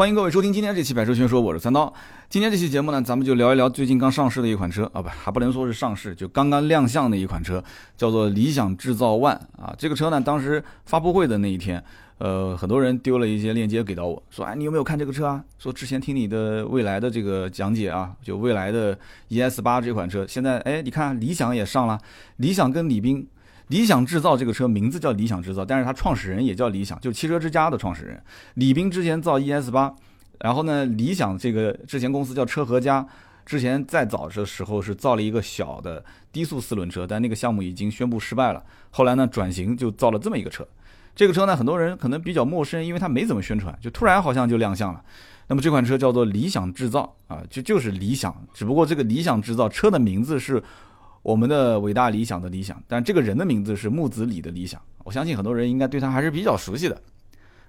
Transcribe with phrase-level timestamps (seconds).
[0.00, 1.92] 欢迎各位收听今天这期《百车全说》，我是三刀。
[2.30, 7.62] 今天这期节目呢，咱们就聊一聊最近刚上市的一款车啊，不，还不能说是上市，就刚刚亮相的一款车，
[7.98, 9.74] 叫做理想制造 ONE 啊。
[9.76, 11.84] 这个车呢，当时发布会的那一天，
[12.16, 15.44] 呃，很多人丢了一些链接给到我，说，哎，你有没有看这个车啊？
[15.58, 18.98] 说之前听你的未来的这个讲解啊，就未来的
[19.28, 22.00] ES 八这款车，现在，哎，你看理想也上了，
[22.36, 23.28] 理想跟李斌。
[23.70, 28.20] 理想制造这个车名字叫理想制造，但是它创始人也叫理想，就汽车之家的创始人
[28.54, 29.94] 李斌之前造 ES 八，
[30.40, 33.06] 然后呢，理想这个之前公司叫车和家，
[33.46, 38.60] 之前再早的时候是造了一个小的低速四轮车，但那个项目已经宣布失败了。
[38.90, 40.66] 后来呢，转型就造了这么一个车。
[41.14, 45.00] 这个车呢，很多人可能比较陌生，因为它没怎么宣传，就突然好像就亮相了。
[45.46, 50.60] 那么这款车叫做理想制造啊，就就是理想，只不过这个理想制造车的名字是。
[51.22, 57.00] 我们的伟大理想的理想，但这个人的名字是木子李的理想，我相信很多人应该对他还是比较熟悉的。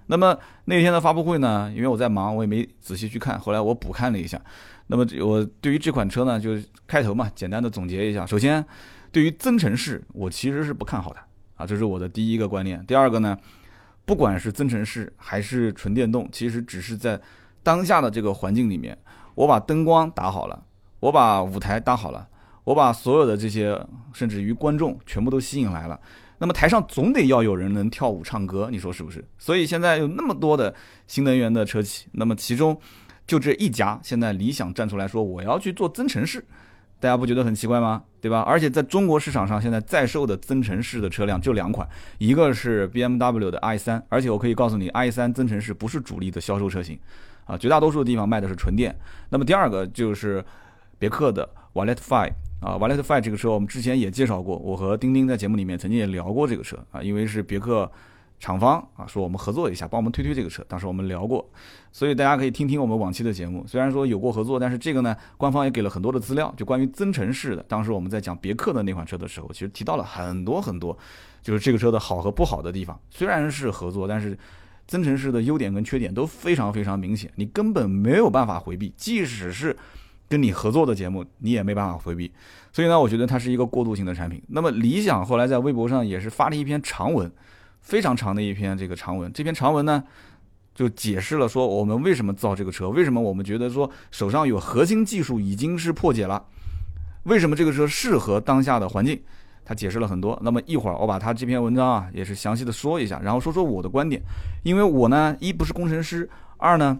[0.06, 4.40] 那么那天的发布会呢，因为我在忙，我也没仔细去看，后来我补看了一下。
[4.88, 8.26] 那么我对于这款车呢，就开头嘛，简单的总结一下。
[8.26, 8.64] 首先，
[9.12, 11.20] 对于增程式，我其实是不看好的
[11.54, 12.84] 啊，这是我的第一个观念。
[12.84, 13.38] 第二个呢，
[14.04, 17.18] 不管是增程式还是纯电动，其实只是在
[17.62, 18.98] 当下的这个环境里面，
[19.36, 20.64] 我把灯光打好了，
[20.98, 22.28] 我把舞台搭好了。
[22.64, 23.78] 我把所有的这些，
[24.12, 25.98] 甚至于观众全部都吸引来了。
[26.38, 29.24] 那么台上总得要有人能跳舞唱歌，你说是不是？
[29.38, 30.74] 所以现在有那么多的
[31.06, 32.76] 新能源的车企，那么其中
[33.26, 36.44] 就这一家，现在理想站出来说我要去做增程式，
[36.98, 38.02] 大家不觉得很奇怪吗？
[38.20, 38.40] 对吧？
[38.40, 46.98] 而且在中国市场上，现在在售的增程式的车辆就两款，一个是 BMW 的 i3，而且我可以告诉你，i3 增程式不是主力的销售车型，
[47.44, 48.96] 啊，绝大多数的地方卖的是纯电。
[49.30, 50.44] 那么第二个就是
[50.98, 52.32] 别克的 Wallet Five。
[52.62, 57.90] 啊 v a l e t Five 这个车我们之前也介绍过，我和丁丁在节目里面曾经也聊过这个车啊，因为是别克
[58.38, 61.44] 厂方啊说我们合作一下，帮我们推推这个车，当时我们聊过，
[61.90, 63.64] 所以大家可以听听我们往期的节目。
[63.66, 67.62] 虽然说有过合作，但是这个呢，官方也给了很多的资料，就关于增程式的。
[67.64, 70.96] 当时我们在讲别克的那款车的时候，其实提到了很多很多，
[71.42, 72.96] 就是这个车的好和不好的地方。
[73.10, 74.38] 虽然是合作，但是
[74.86, 79.76] 增程式的优点跟缺点都非常非常明显，你根本没有办法回避，即使是。
[80.32, 82.32] 跟你合作的节目，你也没办法回避，
[82.72, 84.42] 所以呢，我觉得它是一个过渡性的产品。
[84.48, 87.30] 那么理想后来在微博上也是发了一篇长文，
[87.82, 89.30] 非常长的一篇这个长文。
[89.30, 90.02] 这篇长文呢，
[90.74, 96.42] 就解释了说我们为什么造这个车，为什么我们觉得说手上有核心技术已经是破解了，
[97.24, 99.20] 为什么这个车适合当下的环境，
[99.66, 100.40] 他解释了很多。
[100.42, 104.22] 那么一会儿我把他这篇文章啊也是详细的说一下，然后说说我的观点，
[104.62, 106.26] 因为我呢一不是工程师，
[106.56, 106.98] 二呢。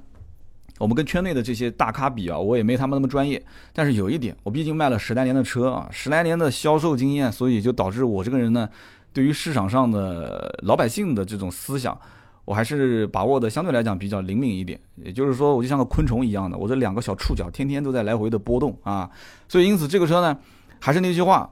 [0.82, 3.40] 我们跟圈内的这些大咖比啊，我也没他们那么专业。
[3.72, 8.68] 但是有一点，我毕竟卖了十来年的车啊，十来年的销售经验，所以就导致我这个人呢，
[9.12, 11.96] 对于市场上的老百姓的这种思想，
[12.44, 14.76] 我还是把握的相对来讲比较灵敏一点。
[14.96, 19.08] 也就是说，我就像个昆虫一样的，我这两个小触角天天都在来回的波动啊。
[19.46, 20.36] 所以因此，这个车呢，
[20.80, 21.48] 还是那句话，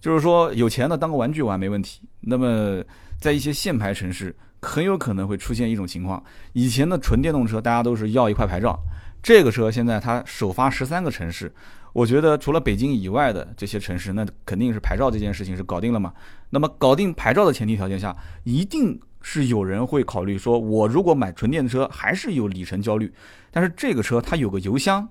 [0.00, 2.00] 就是说有钱的当个玩具玩没问题。
[2.20, 2.80] 那么
[3.18, 4.32] 在一些限牌城市。
[4.60, 8.78] 很有可能会出现一种情况，以前的纯电动车大家都是要一块牌照，
[9.22, 11.52] 这个车现在它首发十三个城市，
[11.92, 16.12] 我觉得除了北京以外的这些城市，那肯定是牌照这件事情是搞定了嘛。
[16.50, 23.12] 那么搞定牌照的前提条件下，一定是有人会考虑说，我如果买纯电车还是有里程焦虑，
[23.50, 25.08] 但是这个车它有个油箱，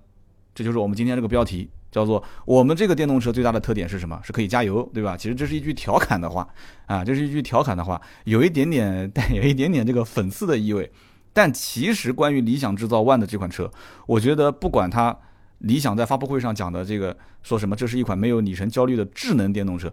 [0.53, 1.69] 这就是我们今天这个标题。
[1.97, 4.22] 叫做我们这个电动车最大的特点是什么？
[4.24, 5.18] 是可以加油，对吧？
[5.18, 6.47] 其实这是一句调侃的话
[6.85, 10.91] 啊，这是一句调侃的话，有一点点带有一点点这个讽刺的意味。
[11.34, 13.72] 但其实关于理想制造 ONE 的这款车，
[14.06, 15.18] 我觉得不管它
[15.58, 19.91] 理想在发布会上讲的这个说什么，这是一款没有里程焦虑的智能电动车，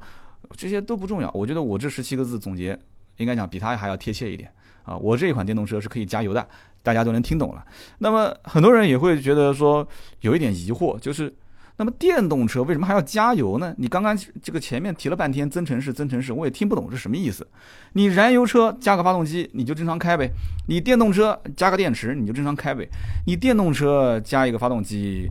[0.58, 1.30] 这些都不重要。
[1.32, 2.78] 我觉得我这十七个字总结，
[3.16, 4.94] 应该讲比它还要贴切一点啊。
[4.98, 6.46] 我这一款电动车是可以加油的，
[6.82, 7.64] 大家都能听懂了。
[7.98, 9.86] 那么很多人也会觉得说
[10.20, 11.34] 有一点疑惑，就是。
[11.76, 13.74] 那么电动车为什么还要加油呢？
[13.78, 17.46] 你刚刚这个前面提了半天增程式，增程式，我也听不懂是什么意思。
[17.94, 20.30] 你燃油车加个发动机你就正常开呗，
[20.68, 22.88] 你电动车加个电池你就正常开呗。
[23.26, 25.28] 你电动车加一个发动机，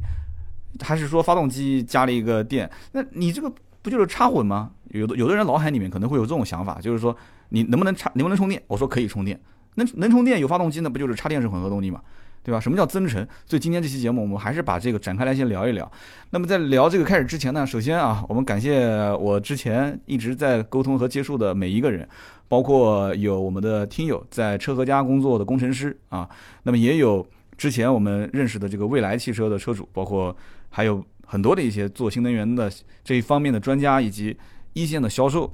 [0.82, 2.70] 还是说发动机加了一个电？
[2.92, 3.50] 那你这个
[3.82, 4.72] 不就是插混吗？
[4.90, 7.16] 有的有的人脑海里面可能会有这种想法，就是说
[7.50, 8.62] 你能不能插，能不能充电？
[8.68, 9.40] 我说可以充电，
[9.76, 12.02] 能能充电有发动机那不就是插电式混合动力吗？
[12.44, 12.60] 对吧？
[12.60, 13.26] 什么叫增程？
[13.46, 15.90] 所以今天这期节目，我们还是把这个展开来先聊一聊。
[16.32, 22.08] 那么在聊这个开始之前呢，首先啊，我们感谢我之前一直在沟通和接触的每一个人，
[22.50, 26.30] 包括有我们的听友在车和家工作的工程师啊，
[26.64, 27.26] 那么也有
[27.58, 30.36] 之前我们认识的这个蔚来汽车的车主，包括
[30.70, 32.70] 还有很多的一些做新能源的
[33.04, 34.36] 这一方面的专家以及
[34.74, 35.50] 一线的销售，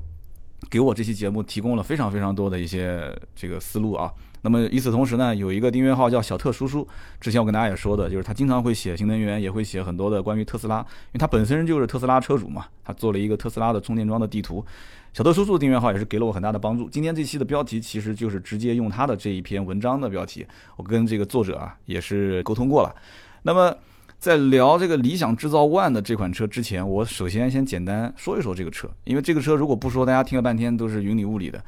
[0.70, 4.12] 给我这期节目提供了非常非常多的一些这个思路啊。
[4.42, 6.88] 那么与此同时呢，有一个订阅号叫小特叔叔，
[7.20, 14.64] 之前我跟大家也说的，就是他经常会写新能源，也会写很多的关于特斯拉，因为他本身就是特斯拉车主嘛，他做了一个特斯拉的充电桩的地图。
[15.12, 16.88] 小特叔叔订阅号也是给了我很大的帮助。
[16.90, 20.46] 今天这期的标题其实就是直接用他的这一篇文章的标题，
[20.78, 22.96] 我跟这个作者啊也是沟通过了。
[23.42, 23.76] 那么
[24.20, 31.64] 在聊这个理想制造 ONE 的这款车之前，我首先先简单说一说这个车，因为这个车如果不说，大家听了半天都是云里雾里的。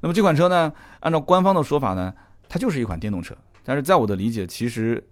[0.00, 2.12] 那么这款车呢，按照官方的说法呢，
[2.48, 3.36] 它就是一款电动车。
[3.64, 5.02] 但是在我的理解，其实，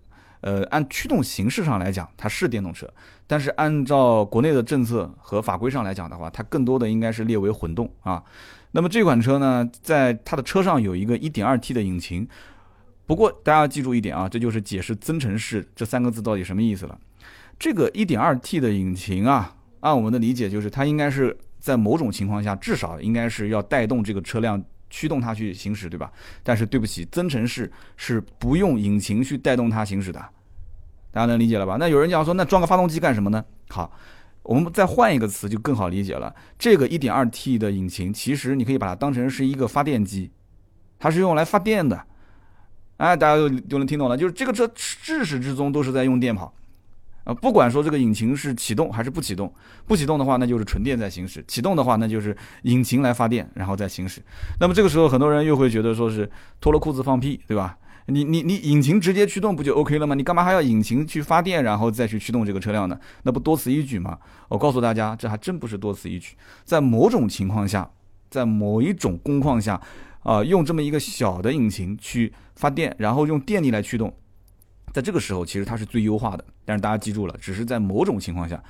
[0.41, 2.89] 呃，按驱动形式上来讲，它是电动车。
[3.27, 8.23] 但是按照国内的政策和法规上来讲的话，它更多的应该是列为混动啊。
[8.71, 12.29] 那么这款车呢，在它的车上有一个 1.2T 的引擎。
[13.07, 16.99] 不过大家要记住一点啊，这就是解释增程式这三个字到底什么意思了。
[17.59, 24.63] 这个 1.2T 的引擎啊，按我们的理解就是它应该是在某种情况下至少应该是要带动这个车辆。
[24.95, 26.09] 驱动它去行驶，对吧？
[26.45, 30.21] 但是对不起，增程式是不用引擎去带动它行驶的，
[31.11, 31.77] 大家能理解了吧？
[31.81, 33.45] 那有人讲说，那装个发动机干什么呢？
[33.71, 33.91] 好，
[34.45, 36.33] 我们再换一个词就更好理解了。
[36.57, 40.31] 这个 1.2T 的引擎，其实你可以把它当成是一个发电机，
[41.01, 42.01] 它是用来发电的。
[42.99, 46.55] 哎，大家都都能听懂了，就是这个车至始至终都是在用电跑。
[47.25, 49.53] 啊，不管说这个引擎是启动还是不启动，
[49.87, 54.23] 不启动的话，那就是纯电在行驶；启动的话，那就是引擎来发电，然后再行驶。
[54.61, 56.31] 那么这个时候，很多人又会觉得说是
[56.61, 57.77] 脱了裤子放屁，对吧？
[58.07, 60.15] 你你你引擎直接驱动不就 OK 了吗？
[60.15, 63.01] 你干嘛还要引擎去发电，然后再去驱动这个车辆呢？
[63.23, 64.19] 那不多此一举吗？
[64.49, 66.35] 我告诉大家，这还真不是多此一举。
[66.65, 67.91] 在某种情况下，
[68.29, 69.81] 在某一种工况下，
[70.23, 74.15] 啊，用这么一个小的引擎去发电，然后用电力来驱动。
[74.95, 76.45] 在这个时候，其实它是最优化的。
[76.65, 78.63] 但是大家记住了，只是在某种情况下。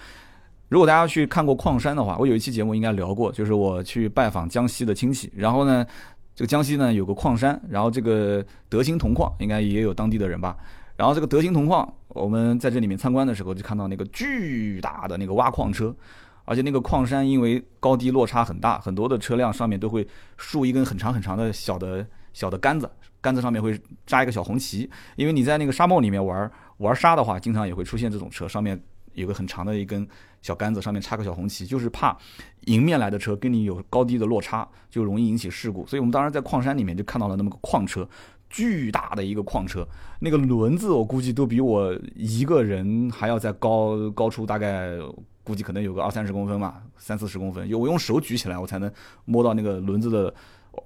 [0.71, 5.87] 如果大家去看过矿山的话，我有一期节目应该聊过，就是我去拜访江西的亲戚，然后呢，
[6.35, 10.56] 这个江西呢有个矿山，然后这个德兴铜矿应该也有当地的人吧。
[10.97, 15.94] 然后这个德兴铜矿，我们在这里面参观的时候，就看到那个巨大的那个挖矿车，
[16.47, 22.05] 而且那个矿山因为高低落差很大，很多的车辆上面都会竖一根很长很长的小的
[22.35, 22.91] 小的杆子。
[23.23, 28.79] 杆子上面会扎一个小红旗，因为你在那个沙漠里面玩玩沙的话，经常也会出现这种车，上面
[29.15, 30.07] 有个很长的一根
[30.43, 32.15] 小杆子，上面插个小红旗，就是怕
[32.67, 35.87] 迎面来的车跟你有高低的落差，就容易引起事故。
[35.87, 38.07] 所以我们当时在矿山里面就看到了那么个矿车，
[38.51, 39.89] 巨大的一个矿车，
[40.21, 44.99] 那个轮子我估计都比我一个人还要再高高出大概，
[45.43, 48.93] 估计可能有个二三十公分吧，三四十公分，有我用手举起来我才能
[49.25, 50.35] 摸到那个轮子的。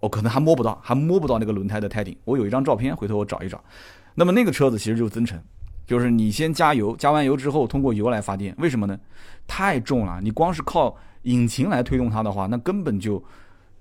[0.01, 2.17] 我可能还摸不到，还摸不到那个轮胎的胎顶。
[2.25, 3.63] 我有一张照片，回头我找一找。
[4.15, 5.41] 那么那个车子其实就是增程，
[5.87, 8.55] 就是你先加油，加完油之后通过油来发电。
[8.59, 8.99] 为什么呢？
[9.47, 13.23] 太重了，你光是靠引擎来推动它的话，那根本就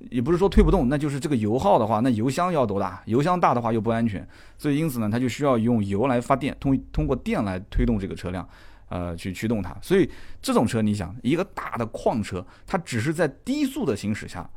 [0.10, 3.02] 也不是说推不动，那就是这个油耗的话，那油箱要多大？
[3.06, 4.28] 油箱大的话又不安全，
[4.58, 8.48] 所以因此呢，它就需要用油来发电，通通过电来推动这个车辆，
[8.90, 9.76] 呃，去驱动它。
[9.82, 10.10] 所以
[10.40, 14.48] 这种车，你想一个大的矿车，它只是在低速的行驶下。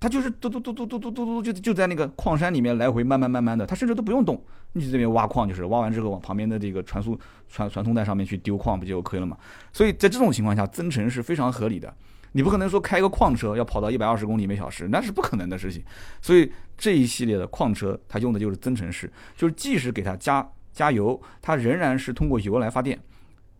[0.00, 4.40] 它就是嘟嘟嘟嘟嘟嘟嘟嘟，就就在那个矿山里面来回慢慢慢慢的，它甚至都不用动，
[4.72, 7.18] 你就这边挖矿就是挖完之后往旁边的这个传输
[7.48, 9.36] 传传送带上面去丢矿不就 OK 了嘛？
[9.72, 11.92] 所以在这种情况下增程是非常合理的。
[12.32, 15.82] 你不可能说开个矿车要跑到一百二十公里每小时，那是不可能的事情。
[16.20, 22.98] 所以这一系列的矿车它用的就是增程式，就是即使给它加加油，它仍然是通过油来发电。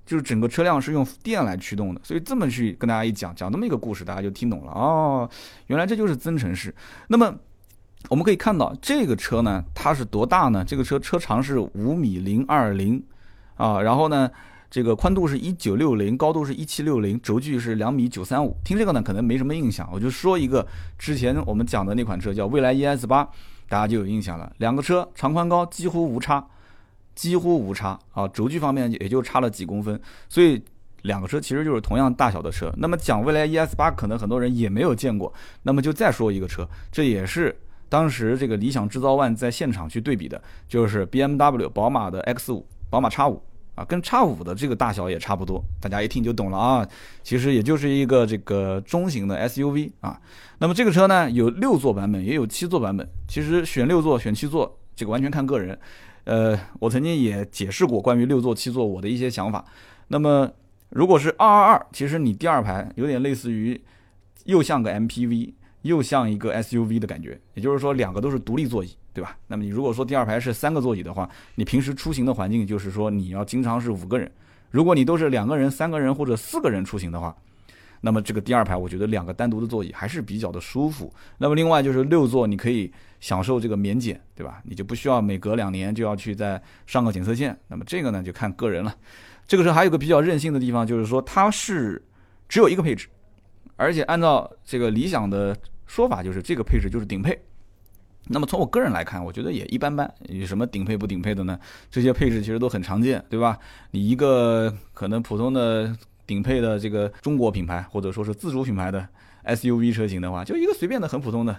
[0.08, 5.28] 就是整个车辆是用电来驱动的，所以这么去跟大家一讲，讲这么一个故事，大家就听懂了哦。
[5.66, 6.74] 原来这就是增程式。
[7.08, 7.30] 那么
[8.08, 10.64] 我们可以看到这个车呢，它是多大呢？
[10.64, 13.04] 这个车车长是五米零二零
[13.56, 14.30] 啊，然后呢，
[14.70, 18.56] 这个宽度是一九六零，高度是一七六零，轴距是两米九三五。
[18.64, 20.66] 听这个呢，可能没什么印象，我就说一个
[20.98, 23.28] 之前我们讲的那款车叫蔚来 ES 八，
[23.68, 24.50] 大家就有印象了。
[24.56, 26.42] 两个车长宽高几乎无差。
[27.18, 30.62] 几乎无差啊，轴距方面也就差了几公分，所以
[31.02, 32.72] 两个车其实就是同样大小的车。
[32.76, 35.34] 那么讲未来 ES 八，可能很多人也没有见过。
[35.64, 37.52] 那么就再说一个车，这也是
[37.88, 43.42] 当时这个理想制造 ONE 在现场去对比的，就是 BMW 宝马的 X 五，宝马 X 五
[43.74, 45.60] 啊，跟 X 五的这个大小也差不多。
[45.80, 46.88] 大家一听就懂了啊，
[47.24, 50.16] 其实也就是一个这个中型的 SUV 啊。
[50.60, 53.08] 那么这个车呢，有六座版本，也有七座版本。
[53.26, 55.76] 其实选六座选七座，这个完全看个人。
[56.28, 59.64] 呃，我曾经也解释过关于六座七座我的一些想法。
[60.08, 60.50] 那么，
[60.90, 63.80] 如果是二二二，其实你第二排有点类似于，
[64.44, 67.40] 又像个 MPV，又像一个 SUV 的感觉。
[67.54, 69.38] 也就是说，两个都是独立座椅，对吧？
[69.46, 74.30] 那么你如果说第二排是三个座椅的话，你平时出行的环境就是说你要经常是五个人。
[74.70, 77.34] 如果你都是两个人、三个人或者四个人出行的话，
[78.02, 81.10] 那么这个第二排，我觉得两个单独的座椅还是比较的舒服。
[81.38, 84.60] 那么另外就是六座，你可以享受这个免检，对吧？
[84.64, 87.58] 你就不需要每隔两年就要去再上个检测线。
[87.68, 88.94] 那么这个呢，就看个人了。
[89.46, 92.02] 这个时候还有个比较任性的地方，就是说它是
[92.48, 93.08] 只有一个配置，
[93.76, 95.56] 而且按照这个理想的
[95.86, 97.38] 说法，就是这个配置就是顶配。
[98.26, 100.12] 那么从我个人来看，我觉得也一般般。
[100.28, 101.58] 有什么顶配不顶配的呢？
[101.90, 103.58] 这些配置其实都很常见，对吧？
[103.90, 105.96] 你一个可能普通的。
[106.28, 109.08] 顶配的这个中国品牌或者说是自主品牌的
[109.48, 111.56] SUV 车型的话，就一个随便的很普通的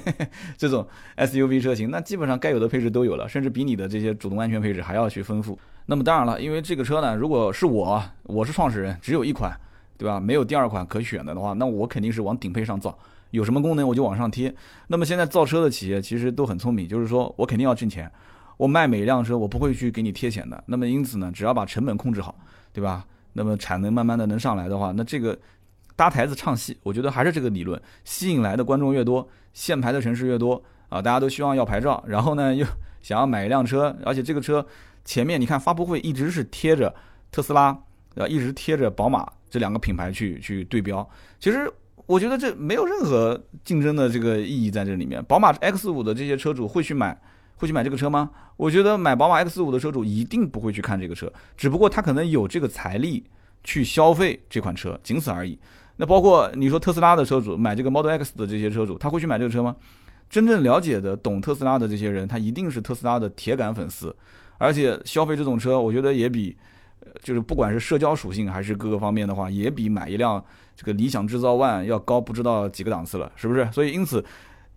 [0.56, 5.58] 这种 SUV 车型，那基本上该有的配置都有了，甚至比你的这些主动安全配置还要去丰富。
[5.84, 9.54] 那么当然了，因为这个车呢，如果是我，我是创始人，只有一款，
[9.98, 10.18] 对吧？
[10.18, 12.98] 没有第二款可选的的话，那我肯定是往顶配上造，
[13.30, 14.52] 有什么功能我就往上贴。
[14.88, 18.10] 那么现在造车的企业其实都很聪明，就是说我肯定要挣钱，
[18.56, 20.64] 我卖每一辆车我不会去给你贴钱的。
[20.66, 22.34] 那么因此呢，只要把成本控制好，
[22.72, 23.04] 对吧？
[23.34, 25.38] 那么产能慢慢的能上来的话，那这个
[25.96, 32.64] 搭台子唱戏，我觉得还是这个理论，吸引来的观众越多，限牌的城市越多啊，大家都希望要牌照，然后呢又
[33.02, 34.64] 想要买一辆车，而且这个车
[35.04, 36.94] 前面你看发布会一直是贴着
[37.32, 37.76] 特斯拉，
[38.14, 41.08] 啊，一直贴着宝马这两个品牌去去对标，
[41.40, 41.68] 其实
[42.06, 47.18] 我觉得这没有任何竞争的这个意义在这里面，宝马 X 五的这些车主会去买。
[47.58, 48.30] 会去买这个车吗？
[48.58, 53.24] 我觉得买宝马 X5 的车主一定不会去看这个车，只不过他可能有这个财力
[53.64, 55.58] 去消费这款车，仅此而已。
[55.96, 59.74] 那包括你说特斯拉的车主买这个 Model X 的这些车主，他会去买这个车吗？
[60.28, 64.14] 真正了解的、懂特斯拉的这些人，他一定是特斯拉的铁杆粉丝，
[64.58, 66.56] 而且消费这种车，我觉得也比，
[67.22, 73.68] 就是不管是社交属性还是各个方面的话，也比买一辆这个理想制造 ONE 要高不知道几个档次了，是不是？
[73.72, 74.24] 所以因此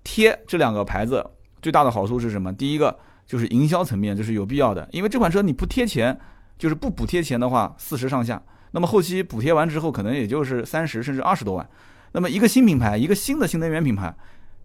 [0.03, 1.25] 贴这两个牌子。
[1.61, 2.53] 最大的好处是什么？
[2.53, 6.17] 第一个就是营销层面，这是有必要的，因为这款车你不贴钱，
[6.57, 11.69] 就是不补贴钱的话，四十上下，那么后期补贴完之后，可能也就是三十甚至二十多万。
[12.11, 14.15] 那么一个新品牌，一个新的新能源品牌，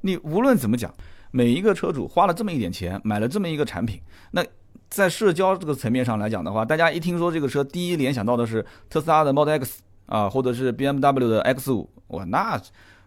[0.01, 0.93] 你无论怎么讲，
[1.31, 4.45] 每一个车主花了这么一点钱买了这么一个产品，那
[4.89, 12.61] 在社交这个层面上来讲的话，大家一听说这个车，第一联想到的是特斯拉的 Model X 啊，或者是 BMW 的 X 五，哇，那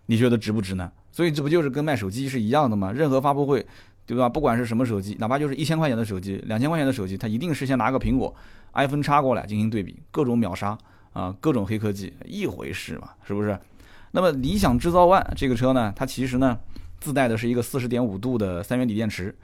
[0.08, 0.92] 你觉得值不值呢？
[1.12, 2.92] 所以这不就是跟卖手机是一样的吗？
[2.92, 3.66] 任何发布会，
[4.08, 4.28] 对吧？
[4.28, 8.34] 不管是什么手机，哪怕就是一千块钱的手机、两千块钱的手机，它一定是先拿个苹果
[8.74, 10.78] iPhone 叉过来进行对比，各种秒杀
[11.12, 13.60] 啊，各种黑科技一回事嘛，是不是？
[14.12, 16.58] 那么理想制造 ONE 这个车呢，它其实呢
[17.00, 19.36] 自带的是一个四十点五度的三元锂电池，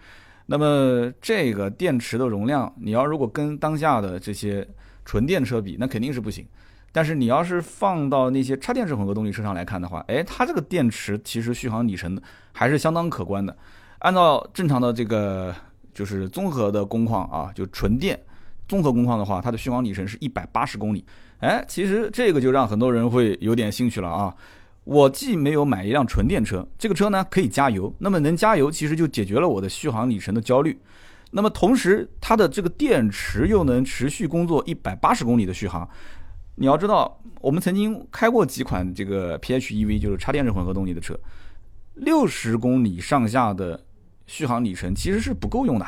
[0.46, 4.68] 那么这个电池的容量，你要如果跟当下的这些
[5.04, 6.48] 纯电车比，那肯定是不行。
[6.94, 12.20] 但是你要是放到那些插电式混合动力车上来看的话，哎，它这个电池其实续航里程
[12.52, 13.58] 还是相当可观的。
[14.04, 15.56] 按照正常的这个
[15.94, 18.20] 就是综合的工况啊，就纯电
[18.68, 21.06] 综合工况的话，它的续航里程是一百八十公里。
[21.40, 24.36] 哎，其实这个就让很多人会有点兴趣了啊。
[24.84, 30.78] 我既没有买一辆纯电车，这个车呢可以加油，那么能加油其实就解决了我的续航里程的焦虑。
[31.32, 35.88] 那么同时它的这个电池又能持续工作一百八十公里的续航。
[36.56, 41.18] 你要知道，我们曾经开过几款这个 PHEV，就是插电式混合动力的车，
[41.96, 43.80] 六十公里上下的
[44.28, 45.86] 续航里程其实是不够用的。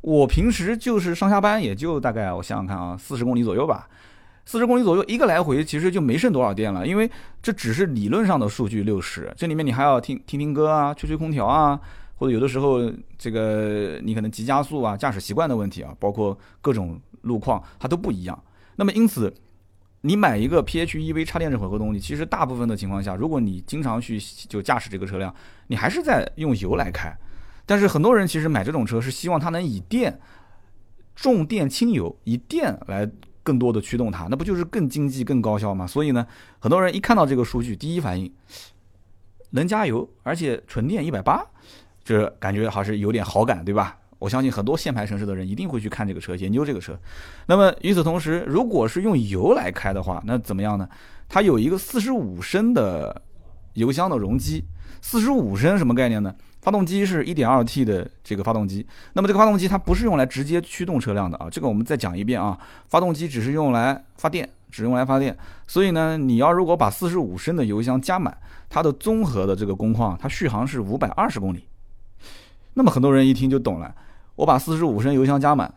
[0.00, 3.88] 我平时就是上下班也就大概我想想看啊，四十公里左右吧，
[4.44, 6.86] 四十公里左右一个来回其实就没剩多少电了。
[6.86, 7.10] 因为
[7.42, 11.78] 这只是理论上的数据六十，这里面你还要听听听歌啊，吹吹空调啊，
[12.16, 18.42] 或者有的时候这个你可能急加速啊，驾驶习惯的问题啊，包括各种路况它都不一样。
[18.76, 19.32] 那么因此。
[20.02, 25.34] 你买一个 PHEV 插电式混合动力，其实大部分的情况下，如果你经常去就驾驶这个车辆，
[25.66, 27.14] 你还是在用油来开。
[27.70, 30.18] 但是很多人其实买这种车是希望它能以电
[31.14, 33.08] 重电轻油，以电来
[33.44, 35.86] 更多的驱动它，那不就是更经济更高效吗？
[35.86, 36.26] 所以呢，
[36.58, 38.28] 很多人一看到这个数据，第一反应
[39.50, 41.46] 能加油，而且纯电一百八，
[42.02, 43.96] 这感觉还是有点好感，对吧？
[44.18, 46.98] 我相信很多限牌城市的人一定会去看这个车，研究这个车。
[47.46, 50.88] 那么与此同时，如果是用油来开的话，那怎么样呢？
[51.28, 53.22] 它有一个四十五升的
[53.74, 54.64] 油箱的容积。
[55.00, 56.34] 四十五升什么概念呢？
[56.62, 58.86] 发动机是一点二 T 的这个发动机。
[59.14, 61.48] 那么这个发动机它不是用来直接驱动车辆的啊。
[61.50, 62.58] 这个我们再讲一遍啊。
[62.88, 65.36] 发动机只是用来发电，只用来发电。
[65.66, 68.36] 所以呢，你要如果把四十五升的油箱加满，
[68.68, 71.64] 它的综合的这个工况，它续航是五百二十公里。
[72.74, 73.94] 那么很多人一听就懂了。
[74.36, 75.72] 我把四十五升油箱加满，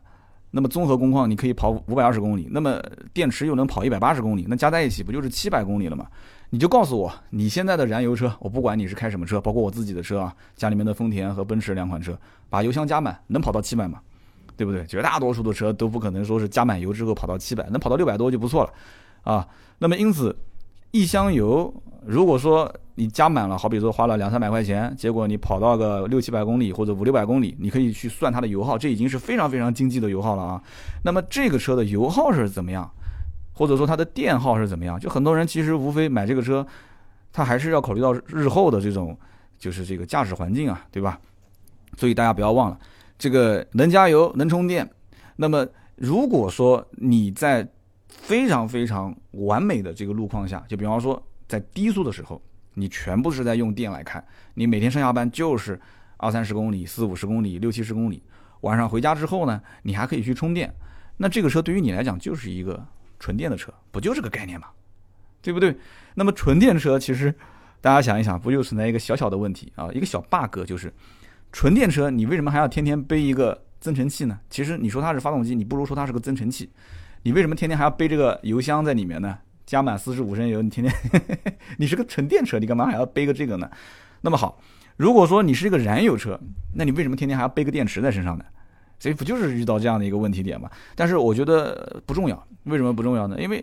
[0.51, 2.81] 那么综合工况你可以跑五百二十公里，那么
[3.13, 6.07] 电池又能跑一百八十公里，那加在一起不就是七百公里了吗？
[6.53, 12.15] 你就告诉我，你现在的燃油车，我不管你是开什么车，包括我自己的车啊，家里面的丰田和奔驰两款车，
[12.47, 13.99] 把油箱加满能跑到七百吗？
[14.55, 14.85] 对不对？
[14.85, 18.69] 绝大多数的车都不可能说是加满油之后跑到七百，能跑到六百多就不错了
[19.23, 19.47] 啊。
[19.79, 20.37] 那么因此，
[20.91, 21.73] 一箱油，
[22.05, 30.61] 如果说你加满了，好比说花了两三百块钱，结果你跑到个六七百公里或者五六百公里，你可以去算它的油耗，这已经是非常非常经济的油耗了啊。
[31.03, 32.87] 那么这个车的油耗是怎么样，
[33.53, 34.99] 或者说它的电耗是怎么样？
[34.99, 36.65] 就很多人其实无非买这个车，
[37.31, 39.17] 他还是要考虑到日后的这种
[39.57, 41.19] 就是这个驾驶环境啊，对吧？
[41.97, 42.79] 所以大家不要忘了，
[43.17, 44.89] 这个能加油能充电。
[45.35, 47.67] 那么如果说你在
[48.07, 52.41] 非常非常完美的这个路况下，就比方说在低速的时候，
[52.73, 54.23] 你全部是在用电来开，
[54.55, 55.79] 你每天上下班就是
[56.17, 58.21] 二三十公里、四五十公里、六七十公里，
[58.61, 60.73] 晚上回家之后呢，你还可以去充电，
[61.17, 62.83] 那这个车对于你来讲就是一个
[63.23, 64.67] 纯电的车，不就这个概念吗？
[65.41, 65.73] 对不对？
[66.15, 67.33] 那么纯电车其实
[67.79, 70.93] 大家想一想，不就存在一个小小的问题啊，一个小 bug 就是，
[71.49, 74.37] 纯电车你为什么还要天天背一个增程器呢？
[74.49, 76.69] 其实你说它是发动机，你不如说它是个增程器。
[77.21, 79.37] 你为什么天天还要背这个油箱在里面呢？
[79.65, 80.93] 加满四十五升油，你天天，
[81.79, 83.71] 你是个纯电车，你干嘛还要背个这个呢？
[84.19, 84.59] 那么好，
[84.97, 86.37] 如果说你是一个燃油车，
[86.73, 88.43] 那你为什么天天还要背个电池在身上呢？
[89.03, 90.71] 所以不就是遇到这样的一个问题点吗？
[90.95, 93.35] 但是我觉得不重要，为什么不重要呢？
[93.37, 93.61] 因为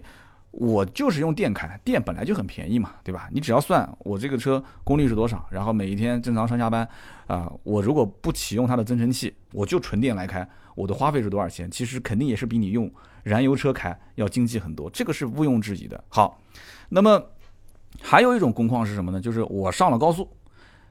[0.50, 3.26] 我就是用电开，电本来就很便宜嘛，对吧？
[3.32, 6.86] 你只要算我这个车功率是多少，然后每一天正常上下班，
[7.26, 11.70] 啊，我如果不启用它的增程器，我就纯电来开，我的花费是多少钱？
[11.70, 12.92] 其实肯定也是比你用。
[13.22, 16.04] 燃油车开要经济很多，这个是毋庸置疑的。
[16.10, 16.38] 好，
[16.90, 17.18] 那么
[18.02, 19.18] 还有一种工况是什么呢？
[19.18, 20.28] 就是我上了高速，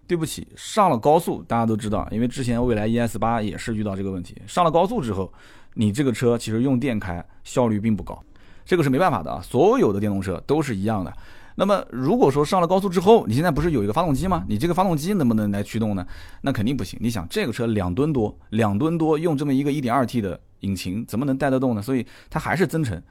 [0.09, 4.35] 对不起，上了高速，大家都知道，因为之前蔚来 ES 八也是遇到这个问题。
[4.47, 5.31] 上了高速之后，
[5.75, 8.19] 你这个车其实用电开效率并不高，
[8.65, 9.39] 这个是没办法的啊。
[9.39, 11.13] 所有的电动车都是一样的。
[11.53, 14.43] 那么如果说上了高速之后，你现在不是有一个发动机吗？
[14.49, 16.03] 你这个发动机能不能来驱动呢？
[16.41, 16.97] 那肯定不行。
[16.99, 20.39] 你想这个车两吨多，两吨多用这么一个 1.2T 的。
[20.61, 21.81] 引擎怎么能带得动呢？
[21.81, 23.01] 所以它还是增程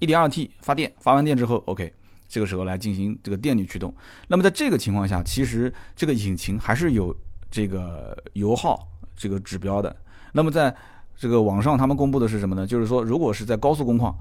[0.00, 1.90] ，1.2T 发电，发完电之后，OK，
[2.28, 3.92] 这个时候来进行这个电力驱动。
[4.28, 7.14] 那么在这个情况下，其实这个引擎还是有
[7.50, 9.96] 这个油耗这个指标的。
[10.32, 10.74] 那么在
[11.16, 12.66] 这个网上他们公布的是什么呢？
[12.66, 14.14] 就是说，如果是在高速工况，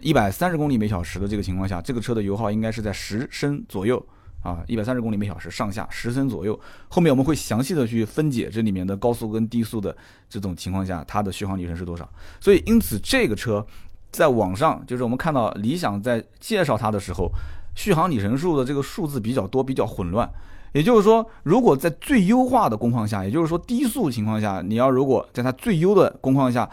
[0.00, 4.04] 一百三十公里每小时的这个情况下，这个车的油耗应该是在十升左右。
[4.42, 6.58] 啊，一百三十公里每小时上下十升左右。
[6.88, 9.96] 后面我们会详细的去分解这里面的高速跟低速的
[10.28, 12.06] 这种情况下，它的续航里程是多少。
[12.40, 13.66] 所以，因此这个车
[14.14, 17.28] 在网上，就是我们看到理想在介绍它的时候，
[17.74, 20.30] 续航里程数的这个数字比较多，比较混乱。
[20.72, 26.70] 也就是说，如果在最优化的工况下，也就是说低速情况下，你要如果在它最优的工况下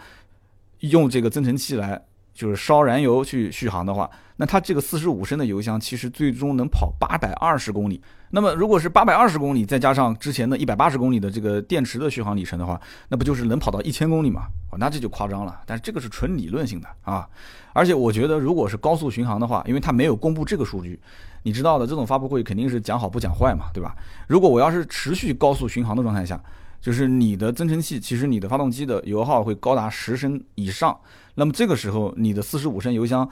[0.82, 2.00] 用这个增程器来。
[2.34, 4.10] 就是烧燃油去续航的话，
[4.42, 8.02] 那它这个四十五升的油箱其实最终能跑八百二十公里。
[8.32, 14.48] 那么如果是八百二十公里，再加上之前的一百八十公里的这个电池的续航里程的话，那不就是能跑到一千公里吗？
[14.80, 15.62] 那这就夸张了。
[15.68, 17.30] 但是这个是纯理论性的啊。
[17.72, 21.00] 而且我觉得，如果是高速巡航的话，因为它没有公布这个数据，
[21.44, 23.96] 你知道的，这种发布会肯定是讲好不讲坏嘛，对吧？
[24.26, 26.42] 如果我要是持续高速巡航的状态下，
[26.82, 30.98] 就是你的增程器，其实你的发动机的油耗会高达十升以上。
[31.36, 33.30] 那么这个时候，你的四十五升油箱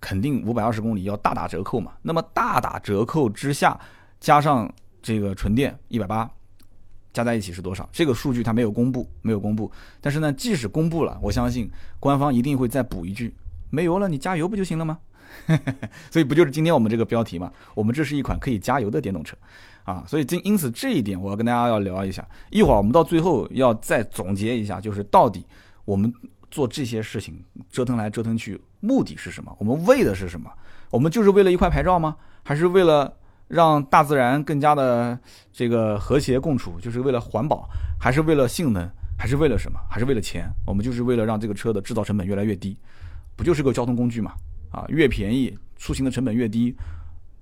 [0.00, 1.92] 肯定五百二十公里要大打折扣嘛？
[2.02, 3.78] 那么大打折扣之下，
[4.18, 6.28] 加上这个纯电一百八，
[7.12, 7.88] 加在一起是多少？
[7.92, 9.70] 这个数据它没有公布，没有公布。
[10.00, 11.70] 但是呢，即使公布了，我相信
[12.00, 13.34] 官方一定会再补一句：
[13.70, 14.98] 没油了，你加油不就行了吗？
[16.10, 17.52] 所以不就是今天我们这个标题嘛？
[17.74, 19.36] 我们这是一款可以加油的电动车
[19.84, 20.04] 啊！
[20.06, 22.26] 所以因因此这一点，我要跟大家要聊一下。
[22.50, 25.46] 一会儿我们到最后要再总结一下，就是到底
[25.84, 26.12] 我们。
[26.48, 29.54] 做这些事情折腾来折腾去，目的是什么？
[29.58, 30.50] 我们为的是什么？
[30.90, 32.16] 我们就是为了一块牌照吗？
[32.44, 33.12] 还是为了
[33.48, 35.18] 让大自然更加的
[35.52, 36.78] 这个和谐共处？
[36.80, 37.68] 就是为了环保？
[37.98, 38.88] 还是为了性能？
[39.18, 39.80] 还是为了什么？
[39.90, 40.48] 还是为了钱？
[40.64, 42.78] 我们就是为了让这个车的制造成本越来越低，
[43.34, 44.32] 不就是个交通工具嘛？
[44.70, 46.76] 啊，越便宜，出行的成本越低，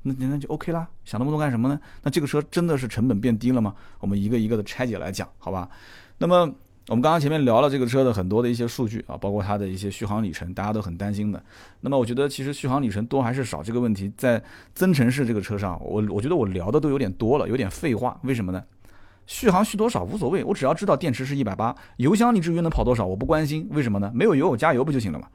[0.03, 0.89] 那那就 OK 啦。
[1.05, 1.79] 想那么多干什么呢？
[2.03, 3.75] 那这个车真的是成本变低了吗？
[4.01, 5.69] 我们一个一个的拆解来讲，好吧？
[6.17, 6.51] 那么。
[6.89, 11.43] 我们刚刚前面聊了这个车的很多的一些数据啊，包括它的一些续航里程，大家都很担心的。
[11.81, 14.43] 那么我觉得其实续航里程多还是少这个问题，在
[14.75, 18.21] 增程式这个车上，我我觉得我聊的都有点多了，有点废话。
[18.23, 18.63] 为什么呢？
[19.27, 23.67] 续航续多少无所谓，我只要知道电池是一百八，油箱你至于能跑多少，我不关心。
[23.71, 24.13] 为什么呢？
[24.15, 25.29] 没有油我加油不就行了吗？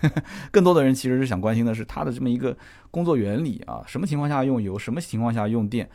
[0.50, 2.56] 更多的人其实是想关心的是它的这么一个
[2.90, 5.86] 工作原理啊，什么情况下用油，什么情况下用电。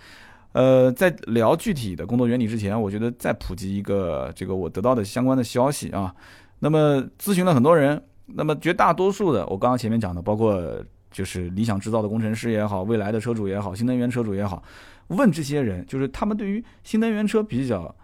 [0.52, 6.14] 呃，在聊具体的工作原理之前，我觉得再普及一个这个我得到的相关的消息啊。
[6.60, 14.64] 那么咨询了很多人，那么绝大多数的，我刚刚前面讲的，包括就是理想制造的工程师也好，未来的车主也好，新能源车主也好，
[15.08, 17.96] 问这些人，就是他们对于新能源车比较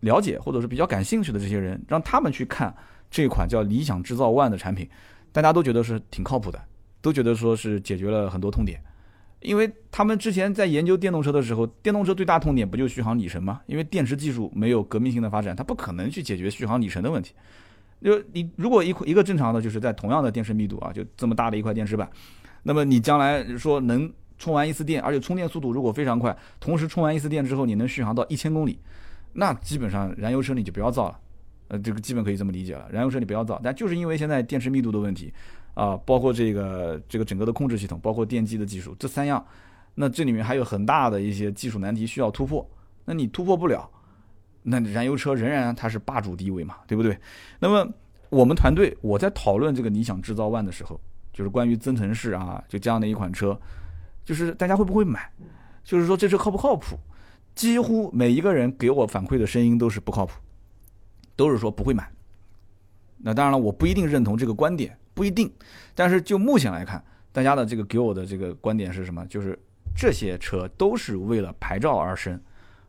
[0.00, 2.74] 了解或者是比较感兴趣的这些人，让他们去看
[3.10, 4.88] 这款叫理想制造 ONE 的产品，
[5.32, 6.60] 大家都觉得是挺靠谱的，
[7.00, 8.78] 都觉得说是解决了很多痛点。
[9.42, 13.60] 因为他们之前在研究电动车的时候，电动车最大痛点不就续航里程吗？
[13.66, 17.34] 因为电池技术没有革命性的发展，它不可能去解决续航里程的问题。
[18.02, 22.08] 就你如果一一个正常的，就是在同样的电池密度啊，就这么大的一块电池板，
[22.62, 28.78] 那么你将来说能充完一次电，而且充电速度如果非常快，同时充完一次电之后你能续航到一千公里，
[29.34, 31.20] 那基本上燃油车你就不要造了，
[31.68, 32.88] 呃，这个基本可以这么理解了。
[32.90, 35.32] 燃油车你不要造，但就是因为现在电池密度的问题
[35.74, 39.44] 啊，包括这个这个整个的控制系统，包括电机的技术，这三样，
[39.94, 42.68] 那这里面还有很大的一些技术难题需要突破，
[43.04, 43.88] 那你突破不了。
[44.62, 47.18] 那燃油车仍然它是霸主地位嘛，对不对？
[47.58, 47.90] 那么
[48.28, 51.00] 我们团队我在讨论这个理想制造 ONE 的时候，
[51.32, 53.58] 就是关于增程式啊，就这样的一款车，
[54.24, 55.28] 就是大家会不会买？
[55.82, 56.96] 就是说这车靠不靠谱？
[57.56, 60.40] 几乎每一个人给我反馈的声音都是不靠谱，
[61.34, 62.08] 都是说不会买。
[63.18, 65.52] 那当然了，我不一定认同这个观点，不一定。
[65.94, 69.24] 但是就目前来看，大家的这个给我的这个观点是什么？
[69.26, 69.58] 就是
[69.96, 72.40] 这些车都是为了牌照而生。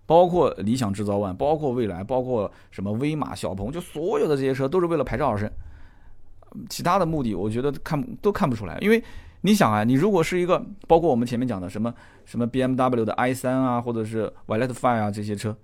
[0.05, 5.49] 包括理想制造 ONE，包括蔚来，包括什么威马、小鹏，就所有的这些车都是为了牌照而生，
[6.69, 8.77] 其他的目的我觉得看都看不出来。
[8.81, 9.01] 因为
[9.41, 11.91] 你想啊，你如果是一个，包括我们前面讲的什么
[12.25, 15.55] 什么 BMW 的 i3 啊，或者是 Violet Five 啊这些车，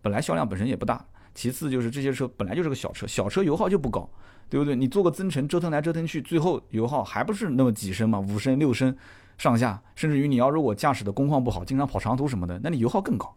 [0.00, 1.04] 本来销量本身也不大，
[1.36, 4.08] 其次就是这些车本来就是个小车，小车油耗就不高，
[4.48, 4.74] 对不对？
[4.74, 8.96] 你做个增程折腾来折腾去，最后油耗还不是那么几升嘛，五升六升
[9.36, 13.32] 上下，甚至于你要如果驾驶的工况不好，经常跑长途什么的，那你油耗更高。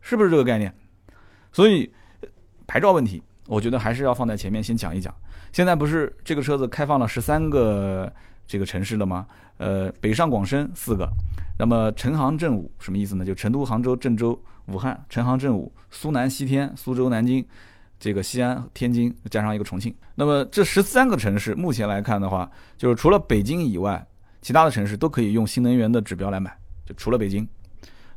[0.00, 0.74] 是不是这个概念？
[1.52, 1.90] 所以
[2.66, 5.14] 牌照问题，我觉得还是要放在前面先讲一讲。
[5.52, 8.12] 现在不是这个车子开放了十三个
[8.46, 9.26] 这个城市了吗？
[9.58, 11.08] 呃，北上广深四个，
[11.58, 13.24] 那么成杭正武什么意思呢？
[13.24, 17.44] 就成都、杭州、郑州、武汉，成杭正武，苏南西天、苏州、南京，
[17.98, 19.94] 这个西安、天津加上一个重庆。
[20.14, 24.06] 那么这十三个城市目前来看的话，就是除了北京以外，
[24.42, 26.54] 其他的城市都可以用新能源的指标来买，
[26.84, 27.48] 就除了北京。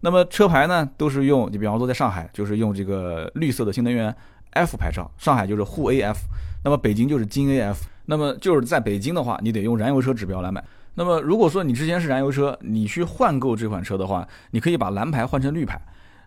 [0.01, 4.13] 那么车牌呢，都是用，你比方说在上海，就是用这个绿色的新能源
[4.51, 6.17] F 牌照，上海就是沪 AF，
[6.63, 7.77] 那么北京就是京 AF。
[8.09, 10.63] 那么就是在北京的话，你得用燃油车指标来买。
[10.95, 15.79] 那么如果说你之前是燃油车，你去换购这款车的话，你可以把蓝牌换成绿牌。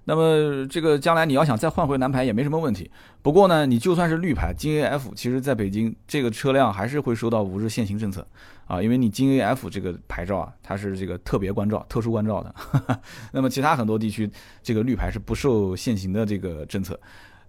[0.04, 2.88] 那么这个将来你要想再换回蓝牌也没什么问题。
[3.20, 8.24] 不过呢，你就算是绿牌京 AF，其实在北京这个车辆还是会受到五日限行政策
[8.68, 12.54] 啊，因为你京 AF 这个牌照啊，它是这个特别关照、特殊关照的。
[13.32, 14.30] 那么其他很多地区
[14.62, 16.98] 这个绿牌是不受限行的这个政策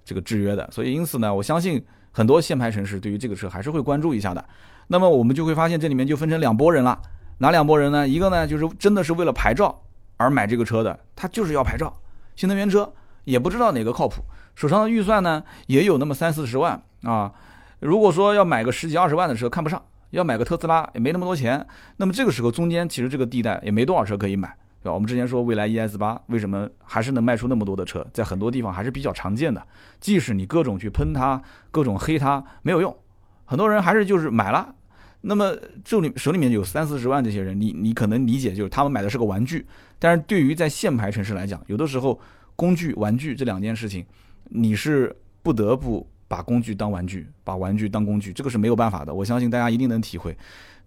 [0.04, 0.68] 这个制约的。
[0.72, 4.46] 所以因此呢，我相信很多限牌城市对于这个车还是会关注一下的。
[4.88, 7.02] 那么我们就会发现这里面就分成两拨人了，
[7.40, 8.08] 哪两拨人呢？
[8.08, 9.84] 一个呢就是真的是为了牌照
[10.16, 11.94] 而买这个车的，他就是要牌照。
[12.36, 12.94] 新能源车
[13.26, 14.22] 也不知道哪个靠谱，
[14.56, 17.32] 手上的预算呢也有那么三四十万啊。
[17.80, 21.66] 如果说要买个十几二十万的车看不上，要买个特斯拉也没那么多钱。
[21.98, 24.94] 那么这个时候中间其实这个地带也没多少车可以买，对吧？
[24.94, 29.66] 我们之前说蔚来 ES 八为什么还是能卖出那么多的车，在很多地方还是比较常见的。
[30.02, 31.42] 即使你各种去喷它，
[31.72, 32.94] 各种黑它没有用，
[33.46, 34.76] 很多人还是就是买了。
[35.22, 39.66] 那么这里手里面有三四十万这些人，你你可能理解就是他们买的是个玩具。
[39.98, 42.20] 但是对于在限牌城市来讲，有的时候
[42.58, 44.06] 工具、玩具这两件事情，
[44.50, 49.14] 你是不得不把工具当玩具，把玩具当工具，这个是没有办法的。
[49.14, 50.38] 我相信大家一定能体会。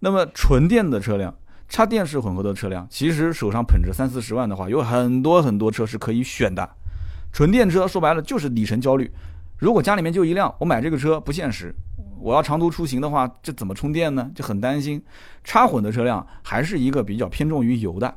[0.01, 1.35] 那么纯电的车辆、
[1.67, 6.69] 插电式混合的车辆，其实手上捧着三四十万的话，有很多很多车是可以选的。
[7.31, 9.11] 纯电车说白了就是里程焦虑。
[9.57, 11.73] 如果家里面就一辆，我买这个车不现实。
[12.19, 14.31] 我要长途出行的话，这怎么充电呢？
[14.33, 15.03] 就很担心。
[15.43, 18.13] 插混的车辆还是一个比较偏重于油的。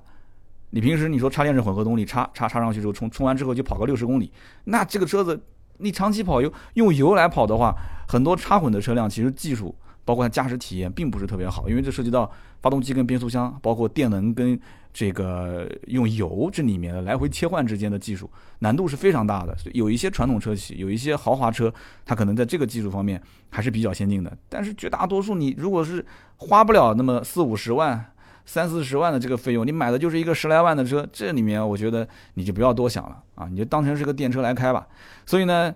[0.71, 4.33] 你平时你说插电式混合动力插插插上去之后充充完之后就跑个六十公里，
[4.65, 5.39] 那这个车子
[5.79, 7.75] 你长期跑油用油来跑的话，
[8.07, 14.59] 很多插混的车辆其实技术包括它驾驶体验并不是特别好，因为这涉及到发动机跟变速箱，包括电能跟
[14.93, 19.57] 这个用油这里面的来回切换之间的技术难度是非常大的。
[19.57, 21.73] 所以有一些传统车企，有一些豪华车，
[22.05, 23.21] 它可能在这个技术方面
[23.51, 26.05] 还是比较先进的，但是绝大多数你如果是
[26.37, 28.05] 花不了那么四五十万。
[28.47, 34.85] 三四十万的这个费用，你买的就是一个十来万的车，这里面我觉得你就不要多想了啊，你就当成是个电车来开吧。
[35.25, 35.73] 所以呢，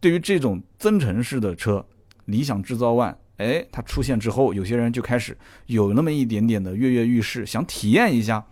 [0.00, 1.84] 对于这种增程式的车，
[2.24, 8.44] 理想制造万哎，它出现之后，有些人就开始有那么一点点的跃跃欲试，想体验一下，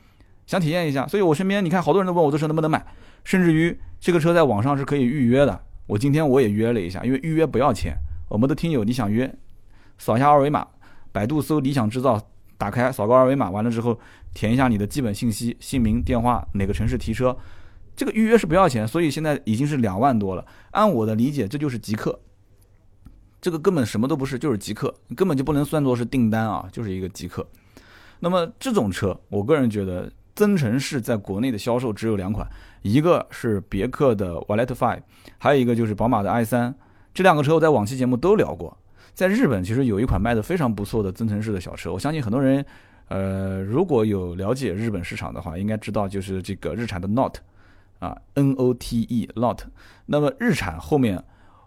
[0.47, 1.07] 想体验一下。
[1.07, 2.85] 所以我身边你看，好多人都问我这车能不能买，
[3.25, 5.61] 甚至于这个车在网上是可以预约的。
[5.87, 7.95] 我今天我也约了一下，因为预约不要钱。
[8.29, 9.35] 我们的听友你想约，
[9.99, 10.67] 扫一下二维码，
[11.13, 12.21] 百度搜理想制造。
[12.57, 13.99] 打开扫个二维码，完了之后
[14.33, 17.37] 填一下你的基本信息，姓名、电话，哪个城市提车，
[17.97, 20.47] 这个预约是不要钱，所以现在已经是两万多了。
[20.71, 22.19] 按我的理解，这就是极客，
[23.45, 27.47] 这个根本什么都不是，就是极客，根本就不能算作是订单啊，就是一个极客。
[28.21, 32.49] 那么这种车，我个人觉得增程式在国内的销售只有两款，
[32.81, 35.03] 一个是别克的 Valet Five，
[35.37, 36.75] 还有一个就是宝马的 i 三。
[37.13, 38.75] 这两个车我在往期节目都聊过。
[39.13, 42.65] 在日本其实有一款卖的非常不错的增程式的小车，我相信很多人，
[43.09, 47.41] 呃，如果有了解日本市场的话，应该知道就是这个日产的 Note，
[47.99, 49.67] 啊，N O T E Note。
[50.07, 51.23] 那么日产后面。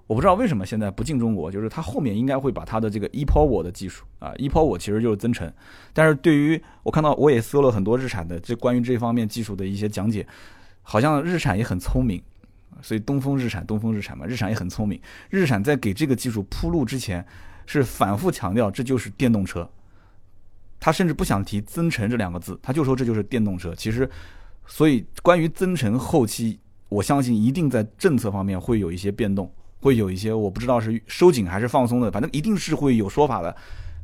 [0.08, 5.52] 我不知道为什么现在不进中国，就是它后面应该会把它的这个 ePower 的技术啊，ePower 其实就是增程，
[5.92, 10.26] 但是对于我看到我也搜了很多日产的这关于这方面技术的一些讲解，
[10.82, 12.24] 好像日产也很聪明，
[12.82, 14.98] 所以东风日产，东风日产嘛，日产也很聪明，
[15.30, 17.26] 日产在给这个技术铺路之前，
[17.66, 19.70] 是反复强调这就是电动车，
[20.80, 23.76] 他甚至不想提增程这两个字，他就说这就是电动车。
[23.76, 24.10] 其实，
[24.66, 29.52] 所以关于增程后期，我相信一定在政策方面会有一些变动。
[29.82, 33.56] 会有一些我不知道是收紧还是放松的，反正一定是会有说法的。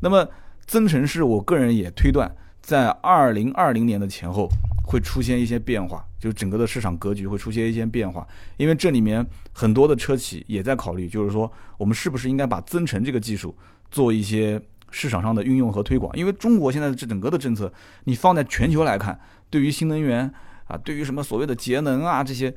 [0.02, 0.28] 那么
[0.66, 2.32] 增程式，我个人也推断，
[2.62, 4.48] 在二零二零年的前后
[4.86, 8.28] 会出现一些变化，就整个的市场格局会出现一些变化。
[8.58, 13.56] 因为这里面很多的车企也在考虑，就是说我们是不是应该把增程这个技术
[13.90, 16.16] 做一些市场上的运用和推广。
[16.18, 17.72] 因为中国现在的这整个的政策，
[18.04, 20.32] 你放在全球来看，对于新能源
[20.66, 22.54] 啊，对于什么所谓的节能啊这些。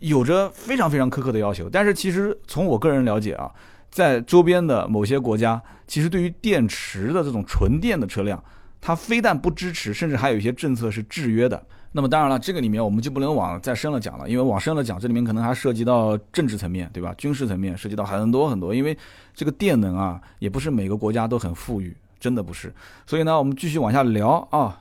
[0.00, 3.50] 有着非常非常苛刻的要求，但是其实从我个人了解啊，
[3.90, 8.42] 在周边的某些国家，其实对于电池的这种纯电的车辆，
[8.80, 11.60] 它非但不支持，甚至还有一些政策是制约的。
[11.92, 17.14] 那么当然了，这个里面我们就不能往再深了讲了，因为往深了讲，这里面可能还涉及到政治层面，对吧？
[17.16, 18.96] 军事层面涉及到很多很多，因为
[19.34, 22.72] 这个电能啊，也不是每个国家都很富裕，真的不是。
[23.06, 24.80] 所以呢，我们继续往下聊啊。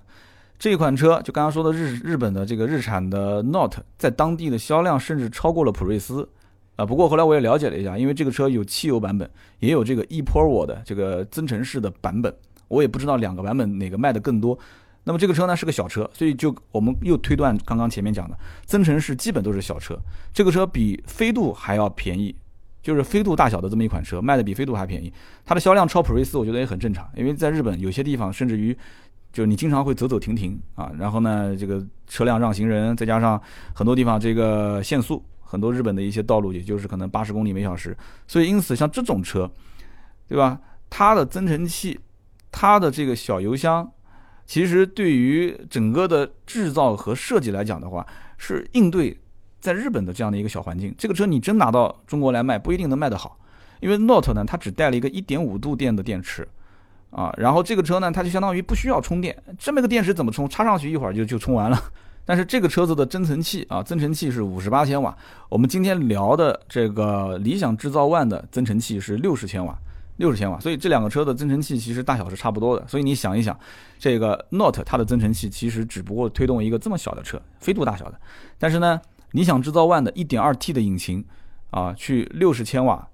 [0.60, 6.28] 这款车就刚刚说的日日本的这个日产的 Note，在当地的销量甚至超过了普锐斯，
[6.76, 12.34] 啊，不过后来我也了解了一下，因为这个车有汽油版本，也有这个 ePower 的这个增程式的版本，
[12.70, 14.58] 我也不知道两个版本哪个卖的更多。
[15.04, 19.96] 那么这个车呢是个小车，所以就我们又推断刚刚前面讲的增程式基本都是小车，
[20.34, 22.36] 这个车比飞度还要便宜，
[22.82, 25.14] 就是飞度大小的这么一款车，卖的比飞度还便宜，
[25.46, 28.76] 它的销量超普锐斯，我觉得也很正常，因为在日本有些地方甚至于。
[29.32, 33.40] 就你经常会走走停停啊，然后呢，这个车辆让行人，再加上
[33.74, 37.96] 很多地方这个限速，很多日本的一些道路也就是可能八十公里每小时，
[38.28, 39.50] 所以因此像这种车，
[40.28, 40.60] 对吧？
[40.90, 42.00] 它的增程器，
[42.52, 43.92] 它的这个小油箱，
[44.46, 49.16] 其实对于整个的制造和设计来讲的话，是应对
[49.60, 50.96] 在日本的这样的一个小环境。
[50.98, 53.38] 这个车你真拿到中国来卖，不一定能卖得好，
[53.82, 56.48] 因为 Note 呢，它只带了一个一点五度电的电池。
[57.18, 60.48] 啊，然后这个车呢，它就相当于不需要充电，这么个电池怎么充？
[60.48, 61.84] 插上去一会儿就就充完了。
[62.24, 65.18] 但是这个车子的增程器啊，增程器是五十八千瓦。
[65.50, 69.76] 我们今天聊的这个理想制造 ONE 的增程器是六十千瓦，
[70.18, 70.60] 六十千瓦。
[70.60, 72.88] 所以这两个车的增程器其实大小是差不多的。
[72.88, 73.60] 所以你想一想，
[73.98, 78.20] 这个 Note 它的增程器其实只不过推动一个这么小的车，飞度大小的。
[78.60, 79.02] 但是呢，
[79.32, 81.26] 理想制造 ONE 的一点二 T 的引擎
[81.72, 83.08] 啊，去六十千瓦。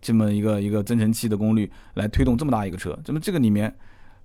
[0.00, 3.74] 这么一个一个增程器的功率来推动这么大一个车，那么这个里面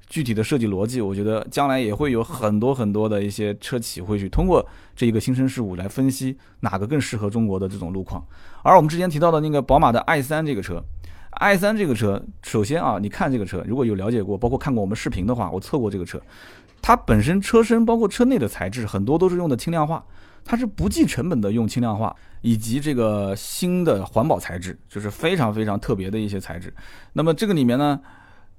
[0.08, 8.24] 具体的设计逻辑，我觉得将来也会有很多很多的一些车企会去通过这一个新生事物来分析哪个更适合中国的这种路况。
[8.62, 10.84] 而我们之前提到的那个宝马的 i 三这个车
[11.32, 16.22] ，i 三这个车，首先啊，你看这个车，如果有了解过，包括看过我们视频的话，我测过这个车，
[16.82, 20.04] 它本身车身包括车内的材质很多都是用的轻量化。
[20.46, 26.74] 它是不计成本的用轻量化以及这个新的环保材质，就是非常非常特别的一些材质。
[27.14, 28.00] 那么这个里面呢，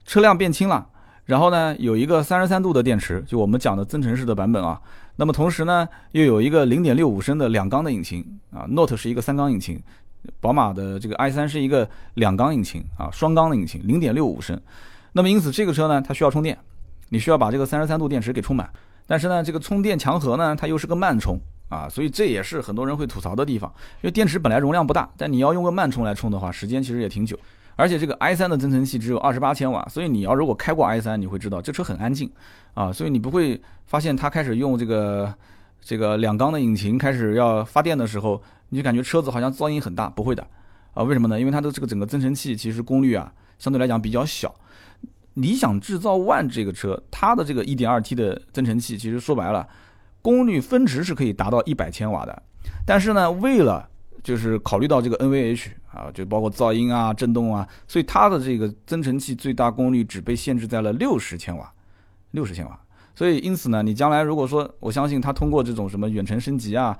[0.06, 0.86] 车辆变轻了，
[1.26, 4.80] 然后呢有一个三十三度的电池，就我们讲的增程式的版本啊。
[5.16, 9.80] 那么同时呢又有一个零点六五升的两缸的引擎啊，Note 是一个三缸引擎，
[10.40, 14.58] 宝马的这个 i 三是一个两缸引擎啊，双缸的引擎，零点六五升。
[15.12, 16.58] 那么因此这个车呢它需要充电，
[17.10, 18.68] 你需要把这个三十三度电池给充满，
[19.06, 21.38] 但是呢这个充电强核呢它又是个慢充。
[21.68, 23.72] 啊，所以这也是很多人会吐槽的地方，
[24.02, 27.38] 因为电池本来容量不大，但你要用个慢充来充的话，时间其实也挺久。
[27.76, 32.30] 而且这个 i 三的增程器只有二十八千瓦，所以你要如果开过 i 三，你会知道这车很安静
[32.74, 35.34] 啊，所以你不会发现它开始用这个
[35.80, 40.46] 这个两缸的引擎开始要发电的时候，你就感觉车子好像噪音很大，不会的
[40.92, 41.02] 啊。
[41.02, 41.40] 为什么呢？
[41.40, 44.54] 因为它的这个整个增程器其实功率啊相对来讲比较小。
[45.34, 49.66] 理想制造 ONE 这个车，它的这个一点二 T 的增程器，其实说白了。
[50.24, 52.42] 功率分值是可以达到一百千瓦的，
[52.86, 53.86] 但是呢，为了
[54.22, 61.70] 就是考虑到这个 NVH 啊，就包括噪音啊、震动啊，所以它的这个增程器最大功率只被限制在了六十千瓦，
[62.30, 62.80] 六十千瓦。
[63.14, 66.98] 所以因此呢，你将来如果说，我相信它通过这种什么远程升级啊，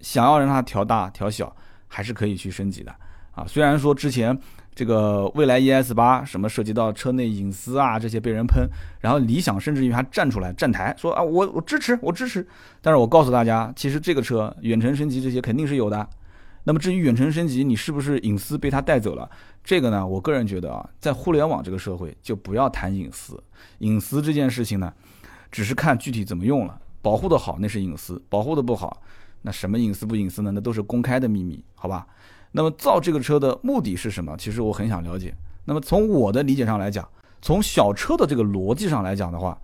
[0.00, 1.54] 想要让它调大调小，
[1.88, 2.90] 还是可以去升级的
[3.32, 3.44] 啊。
[3.46, 4.36] 虽然说之前
[4.74, 8.66] 这个蔚来 ES 八什么涉及到车内隐私啊这些被人喷，
[9.00, 12.46] 然后理想甚至于还站出来站台说啊我我支持我支持，
[12.80, 16.08] 但是我告诉大家，其实这个车远程升级这些肯定是有的。
[16.64, 19.28] 那么至于远程升级，你是不是隐私被他带走了？
[19.64, 23.42] 这个呢，我个人觉得啊，在互联网这个社会就不要谈隐私，
[23.78, 24.92] 隐私这件事情呢，
[25.50, 29.02] 只是看具体怎么用了，保护的好那是隐私，保护的不好，
[29.42, 30.52] 那什么隐私不隐私呢？
[30.52, 32.06] 那都是公开的秘密，好吧？
[32.52, 34.36] 那么造这个车的目的是什么？
[34.36, 35.34] 其实我很想了解。
[35.64, 37.08] 那么从我的理解上来讲，
[37.40, 39.58] 从小车的这个逻辑上来讲的话，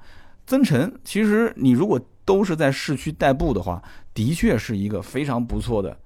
[0.47, 5.97] 增程其实你如果都是在市区代步的话，的确是一个非常不错的。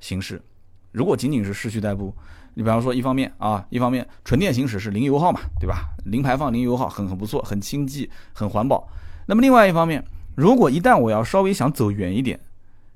[0.00, 0.42] 形式，
[0.90, 2.14] 如果仅仅是市区代步，
[2.54, 5.94] 你比方说一方面啊，一方面纯电行驶是零油耗嘛，对吧？
[6.06, 8.88] 零排放、零油耗，很很不错，很经济，很环保。
[9.26, 12.40] 那么另外一方面，如果一旦我要稍微想走远一点，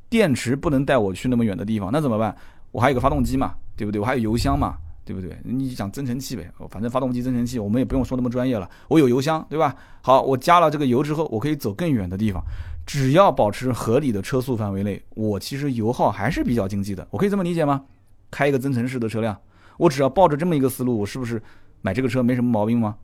[0.09, 2.37] 电池不能带我去那么远的地方，那怎么办？
[2.77, 3.99] 我还有个发动机嘛，对不对？
[3.99, 5.35] 我还有油箱嘛，对不对？
[5.43, 8.69] 你讲增程器呗，反正发动机、增程器我们也不用说那么专业了。
[8.89, 9.75] 我有油箱，对吧？
[10.03, 12.45] 好，我加了这个油之后，我可以走更远的地方。
[12.85, 17.09] 只要保持合理的车速范围内，我其实油耗还是比较经济的。
[17.11, 17.83] 我可以这么理解吗？
[18.31, 19.35] 开一个增程式的车辆，
[19.79, 21.43] 我只要抱着这么一个思路，我是不是
[21.81, 22.95] 买这个车没什么毛病吗？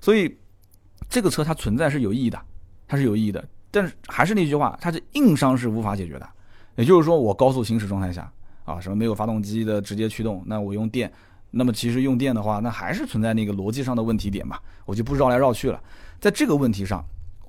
[0.00, 0.34] 所以
[1.10, 2.40] 这个车它存在是有意义的，
[2.88, 3.46] 它是有意义的。
[3.70, 6.26] 但是还是那句话，它是硬伤是无法解决的。
[6.76, 8.32] 也就是说，我高速行驶状态下
[8.70, 11.12] 啊，什么没有发动机的直接驱动，那我用电，
[11.50, 15.80] 那么其实用电的话，那还是存在那个逻辑上的问题点嘛，我就不绕来绕去了。
[16.20, 17.04] 在这个问题上。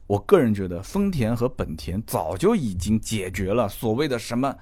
[0.07, 4.53] 我个人觉得，丰田和本田早就已经解决了所谓的什么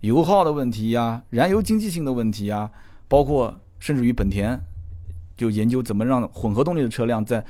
[0.00, 2.70] 油耗的问题呀、燃油经济性的问题呀，
[3.08, 4.60] 包括甚至于本田
[5.38, 7.42] 就研究怎么让混合动力的车辆在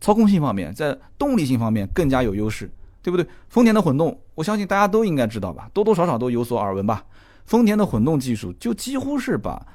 [0.00, 2.68] 操控性方面、在动力性方面更加有优势，
[3.00, 3.24] 对不对？
[3.48, 7.04] 丰田的混动，我相信大家都应该知道吧，多多少少都有所耳闻吧。
[7.44, 9.66] 丰田的混动技术就几乎是把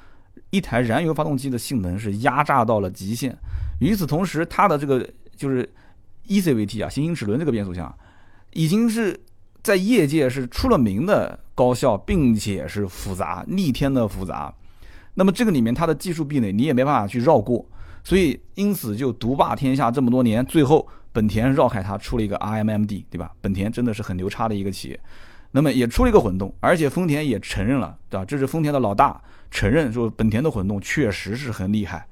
[0.50, 3.36] 一台燃油发动机的性能是压榨到了极限，
[3.80, 5.68] 与此同时，它的这个就是。
[6.28, 7.92] eCVT 啊，行星齿轮这个变速箱，
[8.52, 9.18] 已经是
[9.64, 14.54] 在业界是出了名的高效，并且是复杂逆天的复杂。
[15.14, 17.66] 那么这个里面它的技术壁垒你也没办法去绕过，
[18.04, 23.32] 所以因此就独霸天下这么多年，最后本田绕开它出了一个 RMMD，对吧？
[23.40, 25.00] 本田真的是很牛叉的一个企业，
[25.52, 28.24] 那么也出了一个混动，而且丰田也承认了，对吧？
[28.24, 32.06] 这是丰田的老大承认说本田的混动确实是很厉害。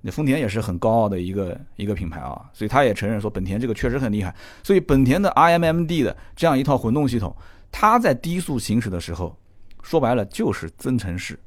[0.00, 4.34] 那丰田也是很高傲的一个一个品牌啊，所以他也承认说本田这个确实很厉害。
[4.62, 7.36] 所以本田的 RMMD 的这样一套混动系统，
[7.70, 9.38] 它在低速行驶的时候，
[9.82, 11.38] 说白了就是增程式。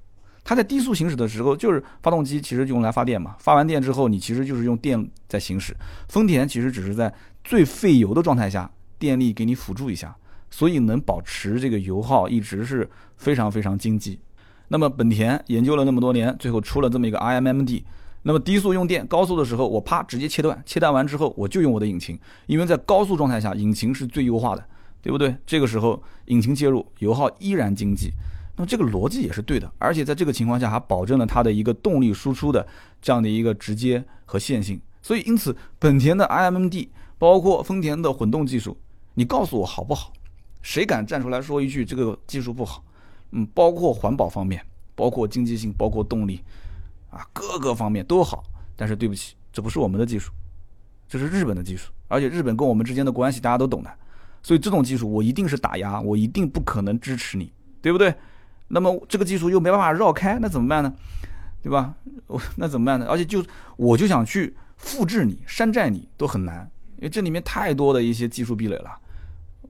[0.44, 5.76] 它在低速行驶的时候，就是发动机其实用来发电嘛，发完电之后你其实就是用电在行驶。
[6.08, 7.12] 丰田其实只是在
[7.44, 10.16] 最费油的状态下，电力给你辅助一下，
[10.56, 14.18] 所以能保持这个油耗一直是非常非常经济。
[14.70, 17.84] 那么本田研究了那么多年，最后出了这么一个 iMMD。
[18.24, 24.66] 那么低速用电，高速的时候我啪直接切断，切断完之后我就用我的引擎，因为在高速状态下引擎是最优化的，
[25.02, 25.36] 对不对？
[25.46, 28.12] 这个时候引擎介入，油耗依然经济，
[28.56, 32.66] 那么这个逻辑也是对的，而且在这个情况下还保证了它的一个动力输出的
[33.02, 34.80] 这样的一个直接和线性。
[35.02, 36.88] 所以因此本田的 iMD
[37.20, 38.78] 包括丰田的混动技术，
[39.16, 40.14] 你告诉我好不好？
[40.66, 42.84] 谁敢站出来说一句这个技术不好？
[43.30, 44.60] 嗯，包括环保方面，
[44.96, 46.42] 包括经济性，包括动力。
[47.12, 48.44] 啊，各个方面都好，
[48.76, 50.32] 但是对不起，这不是我们的技术，
[51.08, 53.94] 这是日本的技术，而且日本跟我们之间的关系大家都懂的，
[54.42, 58.14] 所以这种技术我一定是打压，我一定不可能支持你，对不对？
[58.68, 60.92] 那么这个技术又没办法绕开，那怎么办呢？
[61.62, 61.94] 对吧？
[62.26, 63.06] 我那怎么办呢？
[63.08, 63.46] 而且就
[63.78, 68.92] 我就想去复制你、山寨你都很难，因为这里面太多的一些技术壁垒了。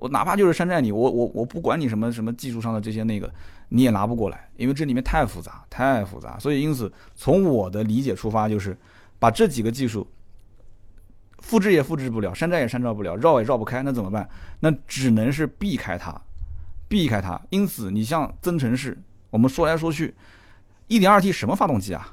[0.10, 3.32] 哪怕就是山寨你，我我我不管你什么什么技术上的这些那个。
[3.70, 6.38] 你也拿不过来，因为这里面太复杂，太复杂。
[6.38, 8.78] 所以因此，从我的理解出发，就是
[9.18, 10.08] 把这几个技术
[11.40, 14.30] 复制也复制不了，山寨也山寨不了，绕也绕不开，那怎么办？
[14.60, 16.16] 那只能是避开它，
[16.88, 17.42] 避开它。
[17.50, 18.96] 因此，你像增程式，
[19.32, 20.14] 我们说来说去
[20.90, 22.08] ，1.2T 什么发动机啊？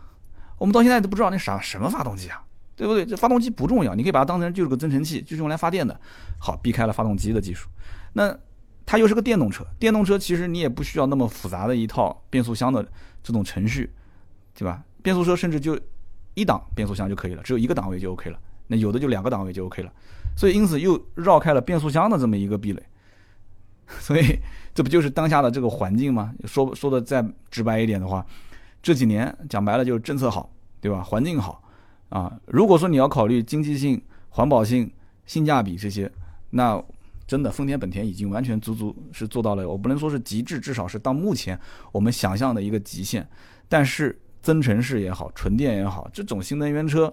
[0.56, 2.42] 我们到现在都不知道那啥什么发动机啊，
[2.82, 3.06] 对不对？
[3.06, 5.98] 这发动机不重要，你可以把它当成就是个增程器，就是用来发电的。
[6.38, 7.68] 好，避开了发动机的技术，
[8.12, 8.36] 那。
[8.84, 12.84] 它又是个电动车，电动车其实你也不需要那么复杂的一套变速箱的
[13.22, 13.88] 这种程序，
[14.58, 14.82] 对吧？
[15.04, 15.78] 变速车甚至就
[16.34, 18.38] 一档变速箱就可以了，只有一个档位就 OK 了。
[18.66, 19.92] 那有的就两个档位就 OK 了，
[20.36, 22.82] 所以因此又绕开了变速箱的这么一个壁垒。
[24.00, 24.36] 所以
[24.74, 26.34] 这不就是当下的这个环境吗？
[26.44, 28.26] 说说的再直白一点的话，
[28.82, 31.04] 这几年讲白了就是政策好，对吧？
[31.04, 31.61] 环境好
[32.12, 32.32] 啊。
[32.46, 34.88] 如果说你要考虑经济性、环保性、
[35.26, 36.08] 性价比这些，
[36.50, 36.80] 那。
[37.24, 41.58] 真的，丰田、本田已经完全足足是做到了，我不能说是极致，至少是到目前
[41.90, 43.26] 我们想象的一个极限。
[43.70, 47.10] 但是增程式也好，纯电也好，这种新能源车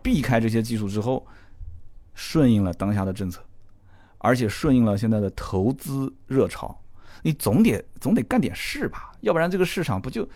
[0.00, 1.26] 避开这些技术之后，
[2.14, 3.42] 顺应了当下的政策，
[4.18, 6.78] 而且顺应了现在的投资热潮。
[7.22, 10.28] 你总得总得干点事吧，要不然这个市场不就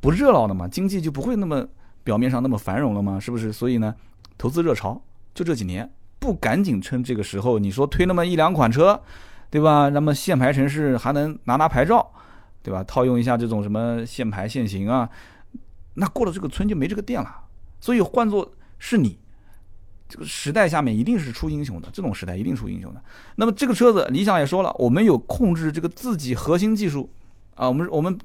[0.00, 0.66] 不热闹了吗？
[0.66, 1.64] 经济就不会那么
[2.06, 3.18] 表面上那么繁荣了吗？
[3.18, 3.52] 是不是？
[3.52, 3.92] 所以呢，
[4.38, 5.02] 投资热潮
[5.34, 5.90] 就这几年，
[6.20, 9.02] 不赶紧趁这个时候，你说推那么一两款车，
[9.50, 9.88] 对吧？
[9.88, 12.12] 那么限牌城市还能拿拿牌照，
[12.62, 12.84] 对吧？
[12.84, 15.10] 套用一下这种什么限牌限行啊。
[15.94, 17.28] 那过了这个村就没这个店了，
[17.80, 19.18] 所以换作是你，
[20.08, 23.02] 这个时代下面一定是出英雄的，这种时代一定出英雄的。
[23.34, 27.10] 那么这个车子，理想也说了，我们有控制这个自己核心技术
[27.56, 28.16] 啊，我们我们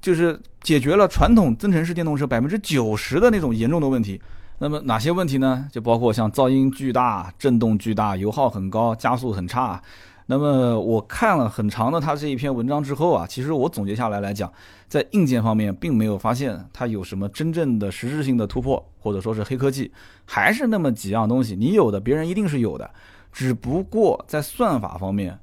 [0.00, 4.20] 就是解决了传统增程式电动车百分之九十的那种严重的问题。
[4.58, 5.66] 那么哪些问题呢？
[5.72, 9.82] 就包括像噪音巨大、震动巨大、油耗很高、加速很差。
[10.26, 14.52] 那么我看了很长的他这一篇文章之后啊，其实我总结下来来讲，
[14.86, 19.90] 在硬件方面并没有发现它有什么真正的实质性的突破，或者说是黑科技，
[20.24, 22.88] 还是那么几样东西，你有的别人一定是有的，
[23.32, 25.36] 只不过在算法方面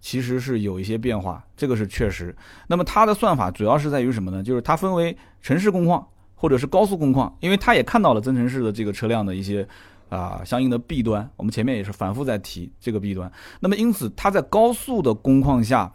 [0.00, 2.34] 其实是有一些变化，这个是确实。
[2.66, 4.42] 那么它的算法主要是在于什么呢？
[4.42, 9.66] 就是它分为城市工况或者是高速工况，因为它也看到了增程式的这个车辆的一些。
[10.10, 13.30] 啊，相应的弊端，我们前面也是反复在提这个弊端。
[13.60, 15.88] 那么，因此它在高速的工况下，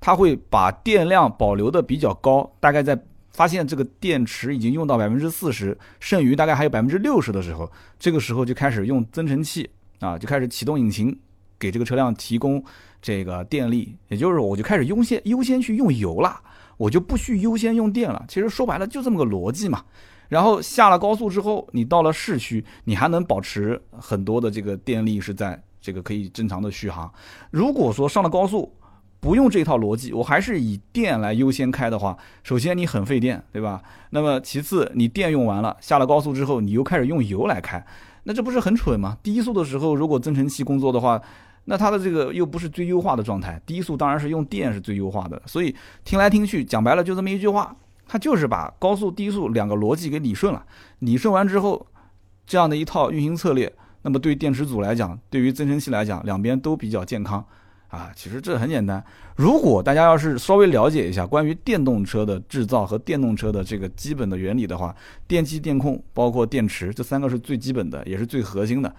[0.00, 2.98] 它会把电量保留的比较高，大概在
[3.30, 9.68] 发现这个电池已经用到百分之四十，剩余大概还有百分之六十的时候，这个时候就开始用增程器
[10.00, 11.14] 啊，就开始启动引擎，
[11.58, 12.62] 给这个车辆提供
[13.00, 16.40] 这个电力，也就是我就开始优先优先去用油了，
[16.76, 18.24] 我就不需优先用电了。
[18.28, 19.84] 其实说白了就这么个逻辑嘛。
[20.28, 27.10] 然后下了高速之后，你到了市区，你还能保持很多的这个电力是在这个可以正常的续航。
[27.50, 28.70] 如果说上了高速，
[29.20, 33.82] 不用这套逻辑，我还是以电来优先开的话，首先你很费电，对吧？
[34.10, 37.84] 那么其次你电用完了，下了高速之后，你又开始用油来开，
[38.24, 39.16] 那这不是很蠢吗？
[39.22, 41.20] 低速的时候如果增程器工作的话，
[41.70, 45.40] 那它的这个又不是最优化的状态，低速当然是用电是最优化的。
[45.44, 47.76] 所以听来听去，讲白了就这么一句话。
[48.10, 50.64] 它就是把高速、低速两个逻辑给理顺了，
[51.00, 51.86] 理顺完之后，
[52.46, 57.44] 这样的一套运行策略，那么对于电池组来讲，对于增程器来讲，两边都比较健康
[57.88, 58.10] 啊。
[58.16, 59.04] 其实这很简单，
[59.36, 64.96] 如果大家要是稍微了解一下关于电动车的制造和电动车的这个基本的原理的话，
[65.26, 68.90] 电机、电控包括电池这三个是最基本的，也是最核心的，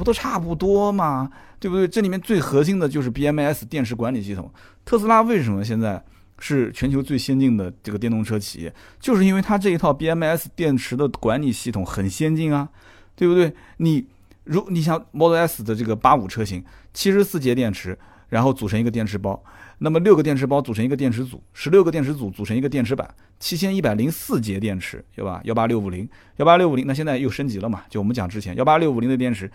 [0.00, 1.30] 不都差不多吗？
[1.60, 1.86] 对不对？
[1.86, 4.50] 这里面最核心的就是 BMS 电池管理系统。
[4.84, 6.02] 特斯拉为什么现在？
[6.42, 12.66] 是全球最先进的这个电动车企业，就是因为它这一套 BMS 电池的管理系统很先进啊，
[13.14, 13.52] 对不对？
[13.76, 14.06] 你
[14.44, 17.98] 如你像 Model S 的这个八五车型，七十四节电池，
[18.30, 19.44] 然后组成一个电池包，
[19.80, 23.06] 那么六个电池包组成一个电池组，十六个电池组组成一个电池板，
[23.38, 25.42] 七千一百零四节电池，对吧？
[25.44, 27.82] 幺八六五零，幺八六五零，那现在又升级了嘛？
[27.90, 29.50] 就我们讲之前幺八六五零的电池，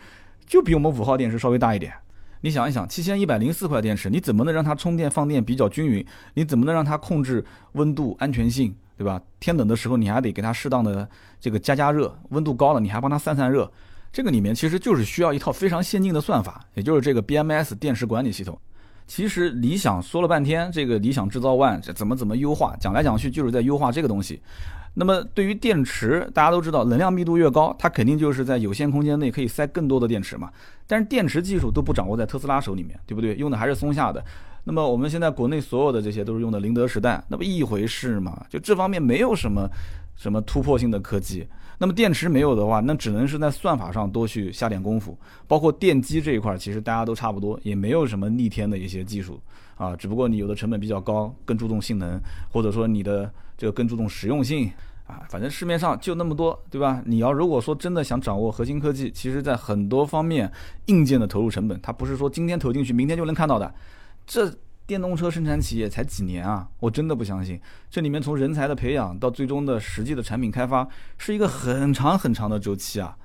[0.45, 1.93] 就比我们五号电池稍微大一点。
[2.41, 6.05] 你想一想，七千一百零四块电池，你怎么能让它充电放电比较均匀？
[6.35, 9.19] 你怎么能让它控制温度、安全性，对吧？
[9.39, 13.71] 天冷的时候你还得给它适当的这个加加热，温度高了你还帮它散散热。
[14.13, 18.59] 这个里面其实就是需要一套非常先进的算法，也就是这个 BMS 电池管理系统。
[19.07, 24.41] 其实理想说了半天，这个理想制造 ONE 怎么怎么优化，讲来讲去就是在优化这个东西。
[24.97, 30.49] 那么对于电池，大家都知道，能量密度越高，它肯定就是在有限空间内可以塞更多的电池嘛。
[30.87, 33.35] 但是电池技术都不掌握在特斯拉手里面，对不对？
[33.35, 34.23] 用的还是松下的。
[34.63, 38.45] 那么我们现在国内所有的这些都是用的宁德时代，那不一回事嘛？
[38.49, 39.69] 就这方面没有什么
[40.15, 41.45] 什么突破性的科技。
[41.77, 45.17] 那么电池没有的话，那只能是在算法上多去下点功夫。
[45.45, 49.41] 包括电机这一块，其实大家都差不多，也没有什么逆天的一些技术
[49.75, 49.93] 啊。
[49.93, 52.17] 只不过你有的成本比较高，更注重性能，
[52.49, 53.29] 或者说你的。
[53.57, 54.71] 这个更注重实用性
[55.07, 57.01] 啊，反正市面上就那么多，对吧？
[57.05, 60.51] 你要如果说真的想掌握核心科技，其实在很多方面
[60.87, 63.73] 硬件的投入成本，它不是说今天投进去，明天就能看到的。
[64.25, 64.51] 这
[64.87, 66.67] 电动车生产企业才几年啊？
[66.79, 70.87] 我真的不相信，这里面从人才的培养到最终的实际的产品开发，
[71.17, 73.15] 是一个很长很长的周期啊。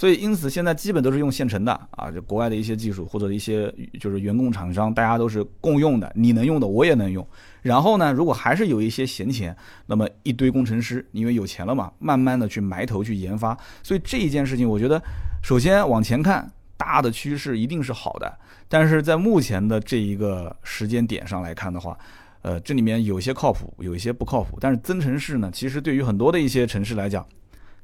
[0.00, 3.70] 所以，因此现在基本都是用现成的啊，就国外的一些技术或者一些
[4.00, 7.26] 就是原供厂商，大家都是共用的，你能用的我也能用。
[7.60, 13.54] 然后呢，如果还是有一些闲钱，那么一堆工程师因为有钱了嘛，慢慢的去埋头去研发。
[13.82, 14.98] 所以这一件事情，我觉得
[15.42, 18.38] 首先往前看，大的趋势一定是好的。
[18.70, 21.94] 但是在目前的这一个时间点上来看的话，
[22.40, 24.56] 呃，这里面有些靠谱，有一些不靠谱。
[24.58, 27.26] 但是增程式呢，其实对于很多的一些城市来讲，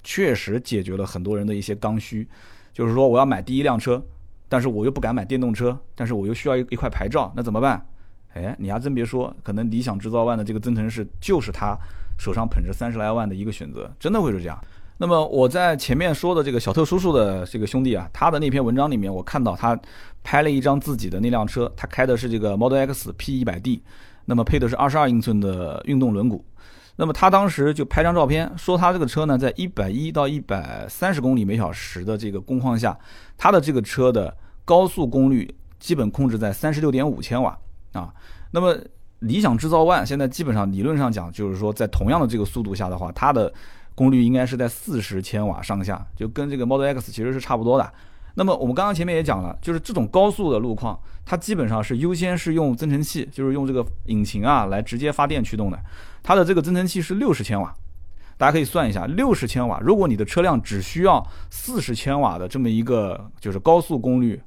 [0.06, 2.26] 确实解决了很多人的一些刚需，
[2.72, 4.00] 就是说我要买第一辆车，
[4.48, 7.84] 但是我又不敢买电动车，但是我又需要一一块牌照，那怎么办？
[8.34, 11.76] 哎，你还真别说，可能理想制造万的这个增程式就是他
[12.16, 14.56] 手上捧着三十来万的一个选择，真的会是这样。
[14.98, 19.76] 那么我在前面说的这个小特叔叔的这个兄弟啊，他的那篇文章里面，我看到他
[20.22, 23.82] 拍了一张自己的那辆车，他开的是这个 Model X P 一百 D，
[24.24, 26.40] 那么配的是二十二英寸的运动轮毂。
[26.96, 32.98] 那么他当时就拍张照片，说他这个车呢，在一百一到一百三十公里每小时的这个工况下，
[33.36, 34.34] 他的这个车的
[34.64, 37.58] 高速功率基本控制在三十六点五千瓦
[37.92, 38.12] 啊。
[38.50, 38.74] 那么
[39.18, 43.52] 理想制造 ONE 现在基本上理论上讲，就是说在同样的这个速度下的话，它的
[43.94, 47.92] 功率应该是在四十千瓦上下，就跟这个 Model X 其实是差不多的。
[48.38, 55.80] 那么我们刚刚前面也讲了，就是这种高速的路况，它基本上是优先是用增程器，就是用这个引擎啊来直接发电驱动的。
[56.22, 57.74] 它的这个增程器是六十千瓦，
[58.36, 64.38] 大家可以算一下，六十千瓦，如果你的车辆只需要四十千瓦的这么一个就是高速功率，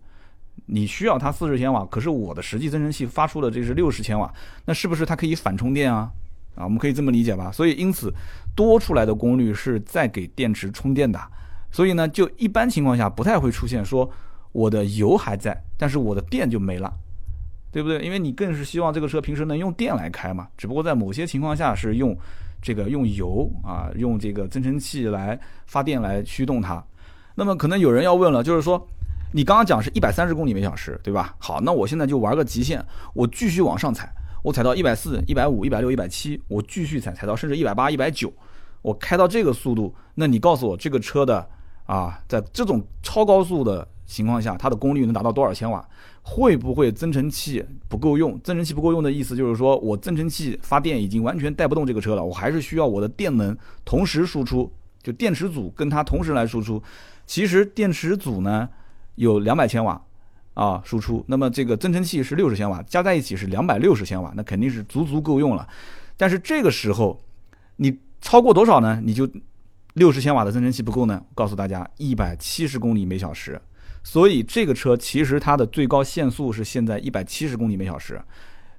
[0.68, 4.32] 你需要它四十千瓦，可是我的实际增程器发出的这是六十千瓦，
[4.66, 6.12] 那是不是它可以反充电啊？
[6.54, 7.52] 啊，我们可以这么理解吧？
[7.52, 8.14] 所以因此
[8.56, 11.20] 多出来的功率是在给电池充电的。
[11.72, 14.10] 所以呢，就一般情况下不太会出现说
[14.52, 16.92] 我的油还在，但是我的电就没了，
[17.72, 18.00] 对不对？
[18.02, 20.48] 因为你更是希望这个车平时能用电来开嘛。
[20.58, 22.18] 只不过在某些情况下是用
[22.60, 26.84] 这个用油啊，用这个增程器来发电来驱动它。
[27.36, 28.84] 那么可能有人要问了，就是说
[29.32, 31.36] 你刚刚讲是一百三十公里每小时，对吧？
[31.38, 34.12] 好，那我现在就玩个极限，我继续往上踩，
[34.44, 38.34] 我踩到一百四、一百五、一百六、一百七，我继续踩，踩到甚至一百八、一百九，
[38.82, 41.48] 我开到这个速度，那你告诉我这个车的。
[41.90, 45.84] 啊，在这种超高速的情况下，它的功率能达到多少千瓦？
[46.22, 48.40] 会不会增程器不够用？
[48.44, 54.72] 增程器不够用的意思就是说我增程器发电已经完全带不动这个车了，我还是需要我的电能同时输出，
[55.02, 56.80] 就电池组跟它同时来输出。
[57.26, 58.70] 其实电池组呢
[59.16, 60.00] 有两百千瓦
[60.54, 65.68] 啊输出，那么这个增程器是六十千瓦，加在一起是两百六十千瓦，那肯定是足足够用了。
[66.16, 67.20] 但是这个时候
[67.78, 69.02] 你超过多少呢？
[69.04, 69.28] 你就。
[70.00, 73.62] 六十千瓦的增程器不够呢，告诉大家一百七十公里每小时，
[74.02, 78.20] 所以这个车其实它的最高限速是现在一百七十公里每小时。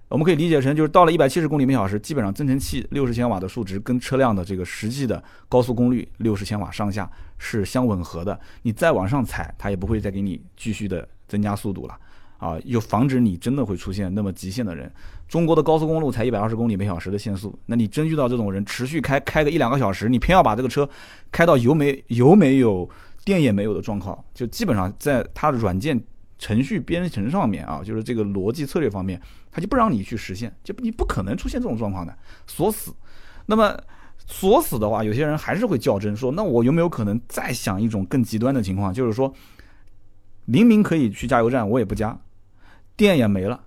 [0.09, 8.41] 我们可以理解成就是到了一百七十公里每小时，基本上增程器六十千瓦的数值跟车辆的这个实际的高速功率六十千瓦上下是相吻合的。
[8.63, 11.95] 你再往上踩，它也不会再给你继续的增加速度了。
[12.41, 14.93] 啊，又防止你真的会出现那么极限的人。
[15.29, 20.89] 中国的高速公路才一百二十公里每小时的限速，那你真遇到这种人，持续开开个一两个小时，你偏要把这个车
[21.31, 22.91] 开到油没油没有、
[23.25, 26.03] 电也没有的状况，就基本上在它的软件
[26.39, 29.21] 程序编程上面啊，就是这个逻辑策略方面，
[29.53, 32.17] 它就不让你去实现，就你不可能出现这种状况的
[32.47, 32.93] 锁死。
[33.47, 33.79] 那么
[34.27, 39.33] 锁死的话，有些人还是会较真说，那我有没有可能再想一种更极端的情况，就是说
[40.47, 42.19] 明明可以去加油站，我也不加。
[43.01, 43.59] 电也没了，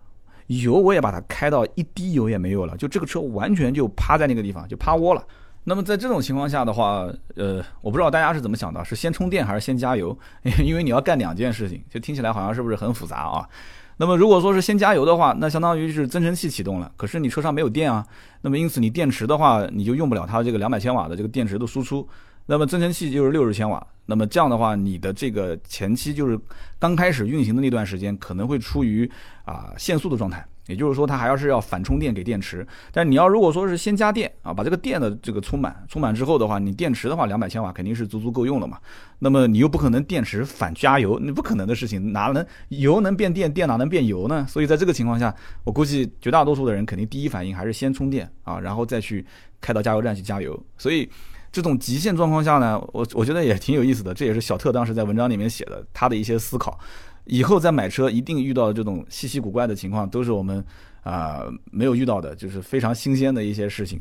[0.46, 5.24] 油我也把它开到一滴油也没有了，就这个车完全就趴在那个地方，就趴窝了。
[5.64, 10.16] 那么在这种情况下的话，呃，我不知道大家是怎么想的，是先充电还是先加油？
[10.64, 13.50] 因为你要干两件事情，就听起来好像是不是很复杂啊？
[13.98, 18.06] 那么如果说是先加油的话，那相当于是增程器启动了，可是你车上没有电啊，
[18.42, 22.08] 那么因此你电池的话，你就用不了它这个两百千瓦的这个电池的输出。
[22.46, 26.38] 那么增程器就是六十千瓦，那么这样的话，你的这个前期就是
[26.78, 29.10] 刚开始运行的那段时间，可能会处于
[29.46, 32.68] 啊限速的状态，也就是说它还要是要反充电给电池。
[32.92, 38.78] 但你要如果说是先加电啊，把这个电的这个充满，充满之后的话，你电池的话两百千瓦肯定是足足够用了嘛。
[39.20, 44.46] 那么你又不可能电池反加油，你不可能的事情，哪能油能变电，电哪能变油呢？
[44.50, 45.34] 所以在这个情况下，
[45.64, 49.26] 我估计绝大多数的人肯定第一反应还是先充电啊，然后再去
[49.62, 50.62] 开到加油站去加油。
[50.78, 51.10] 所以。
[51.54, 56.78] 这种极限状况下呢，我我觉得也挺有意思的，这也是小特当时在文章里面写的他的一些思考。
[57.26, 60.66] 以后再买车，一定遇到的这种稀奇古怪的情况，都是我们
[61.04, 64.00] 啊没有遇到的，就是非常新鲜的一些事情。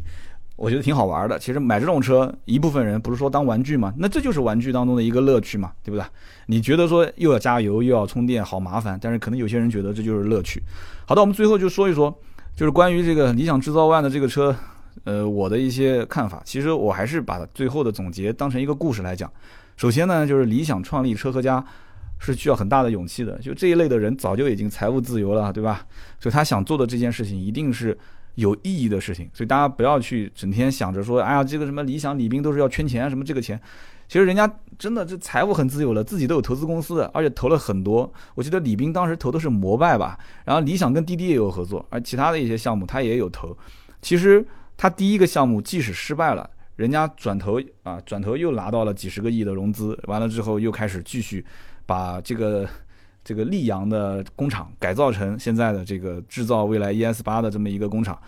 [0.57, 1.39] 我觉得挺好玩的。
[1.39, 6.05] 其实买这种车，一部分人不是说当玩具嘛，那这就是玩具当中的一个乐趣嘛，对不对？
[6.47, 10.63] 你觉得说又要加油又要充电，好麻烦，但是可能有些人觉得这就是乐趣。
[11.05, 12.13] 好的，我们最后就说一说，
[12.57, 14.57] 就是关于这个理想制造 ONE 的这个车。
[15.05, 19.31] 呃，我的一些看法，其实我还是把最后的总结当成一个故事来讲。
[19.77, 21.65] 首先呢，就是理想创立车和家
[22.19, 25.85] 是需要很大的勇气的，就这一类的人早就已经财务自由了，对吧？
[26.21, 27.99] 所以他想做的这件事情一定是
[28.37, 29.29] 有意义的事情。
[29.33, 33.61] 所以大家不要去整天想着说，哎呀，这个什么理想李斌都是要圈钱，什么这个钱，
[34.07, 38.13] 其实人家真的这财务很自由了，自己都有投资公司的，而且投了很多。
[38.35, 43.57] 我记得李斌当时投的是摩拜吧，然后理想跟滴滴也有合作，而其他的一些项目他也有投。
[44.03, 44.47] 其实。
[44.83, 51.47] 他第一个项目即使失败了，人家转头啊，转头又拿到了几十个亿的融资，完了之后又开始继续
[51.87, 52.69] 把这个
[53.23, 58.21] 这个溧阳的工厂改造成现在的这个制造未来 ES 八的这么一个工厂。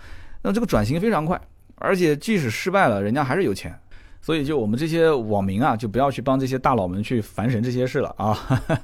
[0.43, 1.41] 那这个转型非常快，
[1.75, 3.77] 而且即使失败了，人家还是有钱。
[4.25, 8.35] 所以，就我们这些网民啊，就不要去帮这些大佬们去烦神这些事了啊！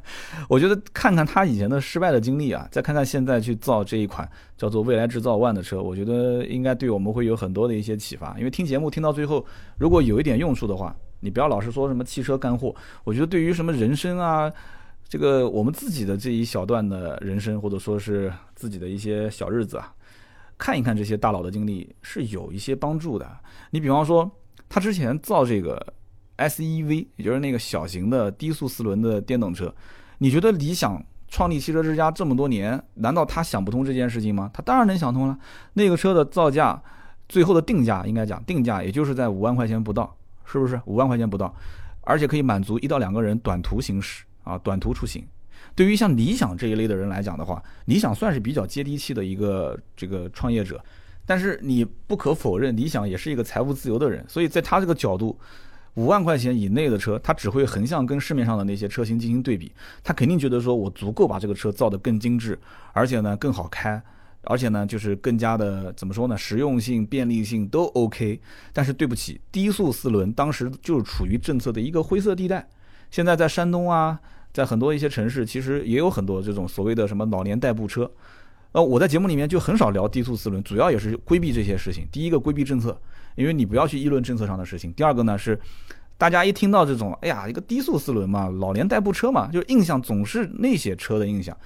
[0.50, 8.36] 我觉得看看他以前的失败的经历啊，再看看现在去造这一款叫做未来制造 ONE 的车，我觉得应该对我们会有很多的一些启发。
[8.36, 9.42] 因为听节目听到最后，
[9.78, 12.76] 如果有一点用处的话，你不要老是说什么汽车干货。
[13.02, 14.52] 我觉得对于什么人生啊，
[15.08, 19.90] 这个我们自己的这一小段的人生，或者说是自己的一些小日子啊，
[20.58, 23.26] 看一看这些大佬的经历是有一些帮助的。
[23.70, 24.30] 你比方说。
[24.70, 25.94] 他之前造这个
[26.36, 29.74] S E V，也就是那个小型的低速四轮的电动车，
[30.18, 34.48] 你觉得理想创立汽车之家这么多年，难道他想不通这件事情吗？
[34.54, 35.36] 他当然能想通了。
[35.74, 36.80] 那个车的造价，
[37.28, 40.80] 最后的定价应该讲定价，也就是在五万块钱不到，是不是？
[40.86, 41.52] 五万块钱不到，
[42.02, 45.26] 而且可以满足一到两个人短途行驶啊，短途出行。
[45.74, 50.80] 对于像理想这一类的人来讲的话，理想算是比较接地气的一个这个创业者。
[51.30, 55.38] 但是你不可否认，理想也是一个财务自由的人，所以在他这个角度，
[55.94, 59.70] 五万块钱以内的车，他只会横向跟市面上的那些车型进行对比，
[60.02, 62.58] 他肯定觉得说我足够把这个车造得更精致，
[62.92, 64.02] 而且呢更好开，
[64.42, 68.40] 而且呢就是更加的怎么说呢，实用性、便利性都 OK。
[68.72, 72.68] 但是对不起，低速四轮当时就是处于政策的一个灰色地带，
[73.08, 74.18] 现在在山东啊，
[74.52, 78.10] 在很多一些城市，其实也有很多这种所谓的什么老年代步车。
[78.72, 82.06] 呃，我在节目里面就很少聊低速四轮，主要也是规避这些事情。
[82.12, 82.96] 第一个规避政策，
[83.34, 84.92] 因为你不要去议论政策上的事情。
[84.92, 85.58] 第二个呢是，
[86.16, 91.56] 大家一听到这种，哎呀，一个低速四轮嘛，老年代步车嘛，就印象总是那些车的印象。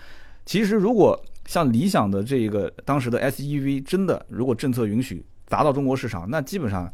[0.46, 6.90] 其实如果像理想的这个当时的 SEV，真的如果政策允许砸到中国市场，那基本上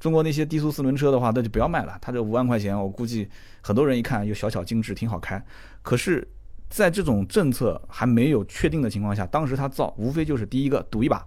[0.00, 1.96] 中国那些低速四轮车的话，那就不要卖了。
[2.00, 3.28] 它这五万块钱，我估计
[3.60, 5.40] 很多人一看又小巧精致，挺好开。
[5.80, 6.26] 可是。
[6.74, 11.24] 在这种政策还没有确定的情况下，当时他造无非就是第一个赌一把，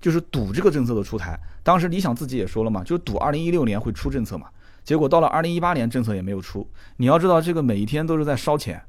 [0.00, 1.38] 就是赌这个政策的出台。
[1.62, 4.48] 当时理想自己也说了嘛，就赌二零一六年会出政策嘛。
[4.82, 6.66] 结果到了二零一八年，政策也没有出。
[6.96, 8.82] 你要知道，这个每一天都是在烧钱，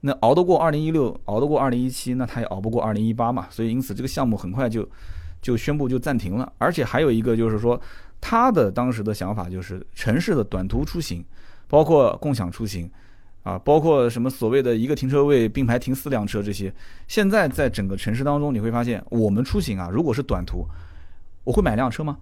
[0.00, 3.46] 那熬得过二零一六，熬得过二零一七，那他也熬不过二零一八嘛。
[3.50, 4.84] 所以因此这个项目很快就
[5.40, 6.52] 就宣布就暂停了。
[6.58, 7.80] 而且还有一个就是说，
[8.20, 11.24] 他的当时的想法就是城市的短途出行，
[11.68, 12.90] 包括共享出行。
[13.42, 16.72] 啊，包括什么所谓的一个停车位并排停四辆车这些，
[17.08, 20.66] 现在在整个城市当中，你会发现我们出行啊，如果是短途，
[21.44, 22.18] 我会买辆车吗？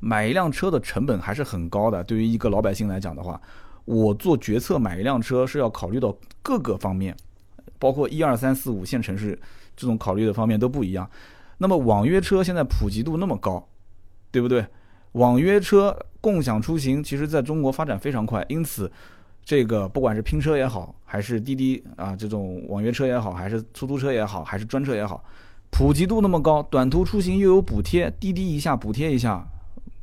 [0.00, 2.02] 买一辆车的成本还是很高的。
[2.02, 3.40] 对于一个老百姓来讲的话，
[3.84, 7.16] 我做决策买一辆车是要考虑到各个方面，
[7.78, 9.38] 包括一二三四五线城市
[9.76, 11.08] 这种考虑的方面都不一样。
[11.58, 13.64] 那么网约车现在普及度那么高，
[14.32, 14.66] 对不对？
[15.12, 18.90] 网约车共享出行其实在中国发展非常快，因此。
[19.50, 25.24] 这个不管是拼车也好，还是滴滴啊这种网约车也好，还是出租车也好，还是专车也好，
[25.70, 29.44] 普及度那么高，短途出行又有补贴，滴滴一下补贴一下，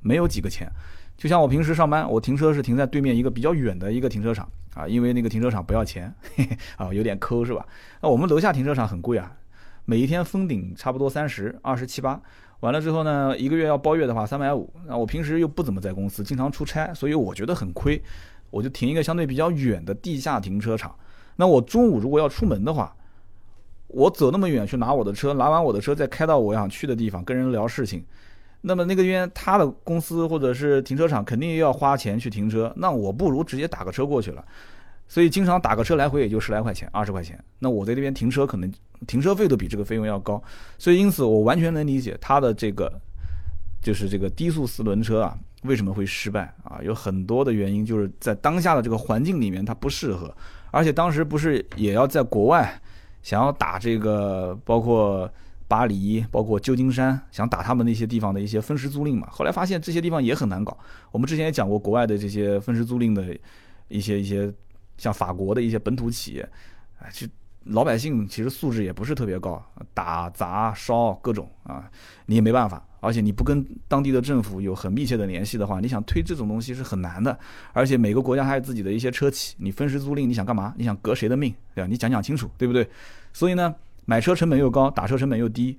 [0.01, 0.69] 没有几个钱。
[1.15, 7.65] 就像我平时上班，我停车是停在对面一个比较远的一个停车场啊，因为那个停车场不要钱，嘿 嘿啊有点抠是吧？
[8.01, 9.31] 那我们楼下停车场很贵啊，
[9.85, 12.21] 每一天封顶差不多三十二十七八，
[12.59, 14.69] 完了之后呢，一个月要包月的话三百五。
[14.85, 18.03] 那我平时又不怎么在公司，经常出差，所以我觉得很亏。
[18.49, 20.95] 我就停一个相对比较远的地下停车场。
[21.35, 22.95] 那我中午如果要出门的话，
[23.87, 28.03] 我走那么远去拿我的车，拿完我的车再开到我想去的地方跟人聊事情，
[28.61, 34.43] 那么那个边他的公司或者是停车场肯定要花钱去停车，那我不如直接打个车过去了。
[35.07, 37.41] 所以经常打个车来回也就十来块钱、二十块钱。
[37.59, 38.69] 那我在那边停车可能
[39.05, 40.41] 停车费都比这个费用要高。
[40.77, 42.91] 所以因此我完全能理解他的这个
[43.81, 45.37] 就是这个低速四轮车啊。
[45.63, 46.79] 为什么会失败啊？
[46.83, 50.33] 有很多的原因，就是在当下的这个环境里面它不适合，
[50.69, 52.79] 而且当时不是也要在国外
[53.23, 55.29] 想要打这个，包括
[55.67, 59.27] 巴黎、包括旧金山，想打他们那些地方的一些分时租赁嘛？
[59.31, 60.77] 后来发现这些地方也很难搞。
[61.11, 63.35] 我们之前也讲过国外的这些分时租赁的
[63.87, 64.53] 一些一些，
[64.99, 66.49] 像法国的一些本土企业，
[66.99, 67.27] 啊，就
[67.63, 69.61] 老百姓其实素质也不是特别高，
[69.93, 71.89] 打砸烧各种啊，
[72.27, 72.86] 你也没办法。
[72.99, 77.37] 而且你不跟当地的政府有很密切的联系的话，你想推这种东西是很难的。
[77.73, 80.73] 而且每个国家还有自己的一些车企，你分时租赁，你想干嘛？
[80.77, 81.87] 你想革谁的命，对吧？
[81.87, 82.87] 你讲讲清楚，对不对？
[83.33, 83.73] 所以呢，
[84.05, 85.77] 买车成本又高，打车成本又低，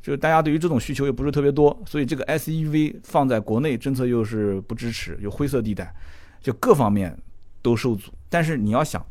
[0.00, 5.92] 就是大家对于这种需求又不是特别多，所以这个 SEV 放在国内政策又是不支持，有灰色地带，
[6.40, 7.16] 就各方面
[7.60, 8.12] 都受阻。
[8.28, 9.04] 但是你要想，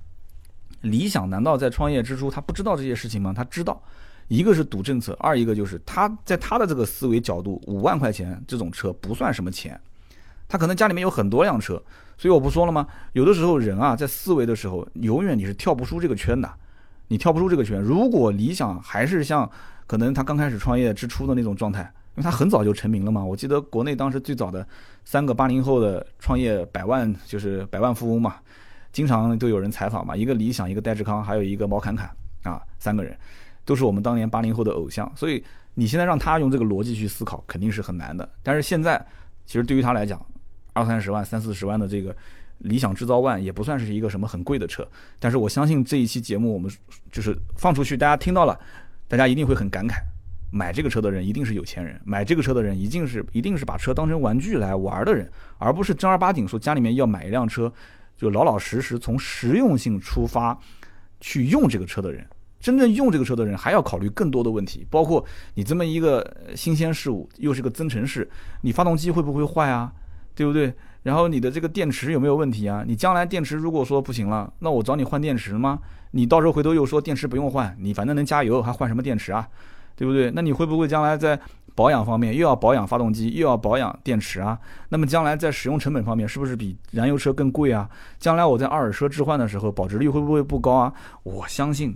[0.82, 3.34] 理想难道在创业之初他不知道这些事情吗？
[3.36, 3.82] 他知道。
[4.32, 9.78] 一个是赌政策，二一个就是他在他的这个思维角度，五万块钱这种车不算什么钱，
[10.48, 11.74] 他可能家里面有很多辆车，
[12.18, 12.88] 所以我不说了吗？
[13.12, 16.50] 有的时候人啊，在思维的时候，永远你是跳不出这个圈的，
[17.10, 17.82] 你跳不出这个圈。
[17.82, 19.52] 如果理想还是像
[19.86, 21.82] 可能他刚开始创业之初的那种状态，
[22.16, 23.22] 因为他很早就成名了嘛。
[23.22, 24.66] 我记得国内当时最早的
[25.04, 28.36] 三个八零后的创业百万就是百万富翁嘛，
[28.94, 32.10] 经常都有人采访嘛，一个理想，一个戴志康，还有一个毛侃侃
[32.44, 33.14] 啊，三个人
[33.66, 35.12] 都是我们当年八零后的偶像。
[35.16, 35.44] 所以
[35.74, 38.28] 你现在让他用这个逻辑去思考，肯定是很难的。
[38.44, 39.04] 但是现在
[39.46, 40.24] 其实对于他来讲，
[40.74, 42.16] 二三十万、三四十万的这个。
[42.64, 44.88] 理想制造 ONE 也不算是一个什么很贵的车，
[45.18, 46.72] 但是我相信这一期节目我们
[47.12, 48.56] 就是放出去，大家听到了，
[49.08, 49.96] 大家一定会很感慨，
[50.52, 57.74] 买这个车的人一定是有钱人，买这个车的人一定是一定是把车当成玩具来玩的人，而不是正儿八经说家里面要买一辆车，
[58.16, 60.56] 就老老实实从实用性出发
[61.20, 62.24] 去用这个车的人。
[62.62, 68.30] 真正用这个车的人还要考虑更多的问题，包括你这么一个新鲜事物，又是个增程式，
[68.62, 69.92] 你发动机会不会坏啊？
[70.34, 70.74] 对不对？
[71.04, 72.84] 然后你的这个电池有没有问题啊？
[72.88, 75.80] 你将来电池如果说不行了，那我找你换电池吗？
[76.12, 79.48] 你到时候回头又说电池不用换，你反正能加油，还换什么电池啊？
[79.96, 80.32] 对不对？
[80.32, 81.40] 那你会不会将来在
[81.76, 84.58] 保养方面又要保养发动机，又要保养电池啊？
[84.90, 87.90] 那么将来在使用成本方面是不是比燃油车更贵啊？
[88.20, 90.94] 将来我在二手车置换的时候保值率会不会不高啊？
[91.24, 91.96] 我相信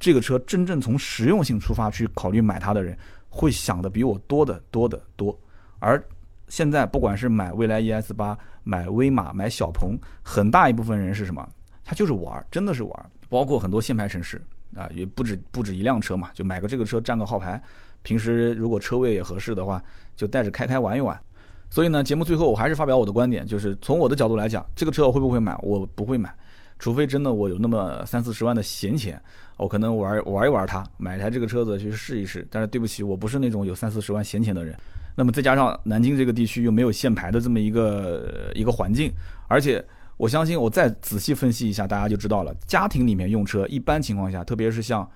[0.00, 2.98] 这个车真正从实用性出发去考虑买它的人，
[3.28, 5.38] 会想的比我多的多的多，
[5.78, 6.02] 而。
[6.48, 11.48] 现在不管是买蔚来 ES 八、买威马、买小鹏，很大一部分人是什么？
[11.84, 13.10] 他就是玩，真的是玩。
[13.28, 14.44] 包括很多限牌城市
[14.74, 17.62] 啊，也不止不止一辆车嘛，就买个这个车占个号牌。
[18.02, 19.80] 平时如果车位也合适的话，
[20.16, 21.16] 就带着开开玩一玩。
[21.70, 25.56] 所以呢，节目最后我还是发表我的观点，就是从我的角度来讲，这个车我会不会买？
[25.62, 26.34] 我不会买，
[26.80, 29.22] 除非真的我有那么三四十万的闲钱，
[29.58, 32.44] 我可能玩玩一玩它，买一台这个车子去试一试。
[32.50, 34.74] 但是对不起，我不是那种有三四十万闲钱的人。
[35.14, 39.12] 那么再加上南京这个地区又没有限牌的这么一个一个环境，
[39.46, 39.84] 而且
[40.16, 42.54] 我相信我再仔细分析一下，大家就知道了。
[42.66, 45.06] 家庭里面用车，一般情况下，特别是像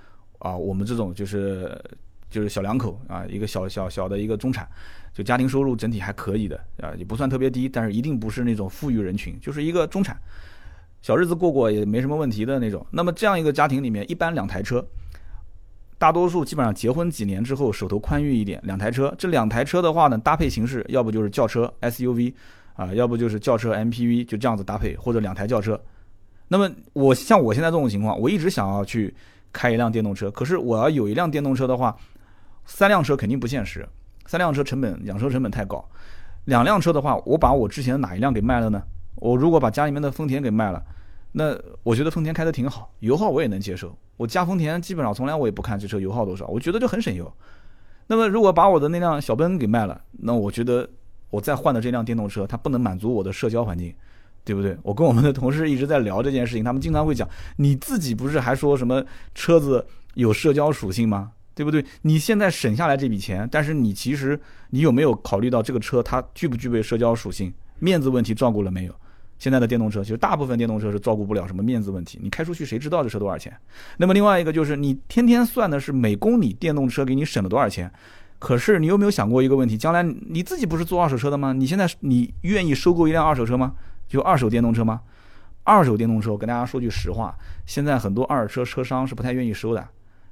[0.41, 1.81] 啊我们这种就是
[2.29, 4.69] 就是小两口啊，一个小小小的一个中产，
[5.15, 10.21] 就家庭收入整体还可以的啊，也不算特别低，但是一定不是那种富裕人群，就是一个中产，
[11.05, 12.87] 小日子过过也没什么问题的那种。
[12.91, 14.83] 那么这样一个家庭里面，一般两台车。
[15.99, 22.33] 大多数基本上结婚几年之后手头宽裕一点，两台车，这两台车的话呢，搭配形式要不就是轿车 SUV，
[22.73, 25.79] 啊，要不就是轿车 MPV，就这样子搭配，或者两台轿车。
[26.49, 29.15] 那么我像我现在这种情况，我一直想要去
[29.53, 31.95] 开一辆电动车，可是我要有一辆电动车的话，
[32.65, 33.87] 三辆车肯定不现实，
[34.25, 35.87] 三辆车成本养车成本太高。
[36.47, 38.83] 两辆车的话，我把我之前的哪一辆给卖了呢？
[39.17, 40.83] 我如果把家里面的丰田给卖了。
[41.37, 43.97] 那我觉得丰田开的挺好，油耗我也能接受。
[44.17, 47.33] 我加丰田基本上从来我也不看这车油耗多少，我觉得就很省油。
[48.07, 50.89] 那么如果把我的那辆小奔给卖了，那我觉得
[51.31, 53.93] 我再换的这辆电动车它不能满足我的社交环境，
[54.45, 54.77] 对不对？
[54.85, 59.05] 我跟我们的同事一直在聊这件事情，他们经常会讲，你自己不是还说什么
[59.35, 59.85] 车子
[60.15, 61.33] 有社交属性吗？
[61.57, 61.85] 对不对？
[62.03, 64.39] 你现在省下来这笔钱，但是你其实
[64.71, 67.53] 你有没有考虑到这个车它具不具备社交属性？
[67.81, 68.95] 面子问题照顾了没有？
[69.45, 72.19] 现在的电动车，其实大部分电动车是照顾不了什么面子问题。
[72.23, 73.55] 你开出去，谁知道这车多少钱？
[73.99, 77.93] 那么另外一个就是，你天天算的是每公里电动车给你省了多少钱。
[78.39, 79.77] 可是你有没有想过一个问题？
[79.77, 81.53] 将来你自己不是做二手车的吗？
[81.53, 83.75] 你现在你愿意收购一辆二手车吗？
[84.09, 85.03] 就二手电动车吗？
[85.63, 87.37] 二手电动车，我跟大家说句实话，
[87.67, 89.87] 现在很多二手车车商是不太愿意收的，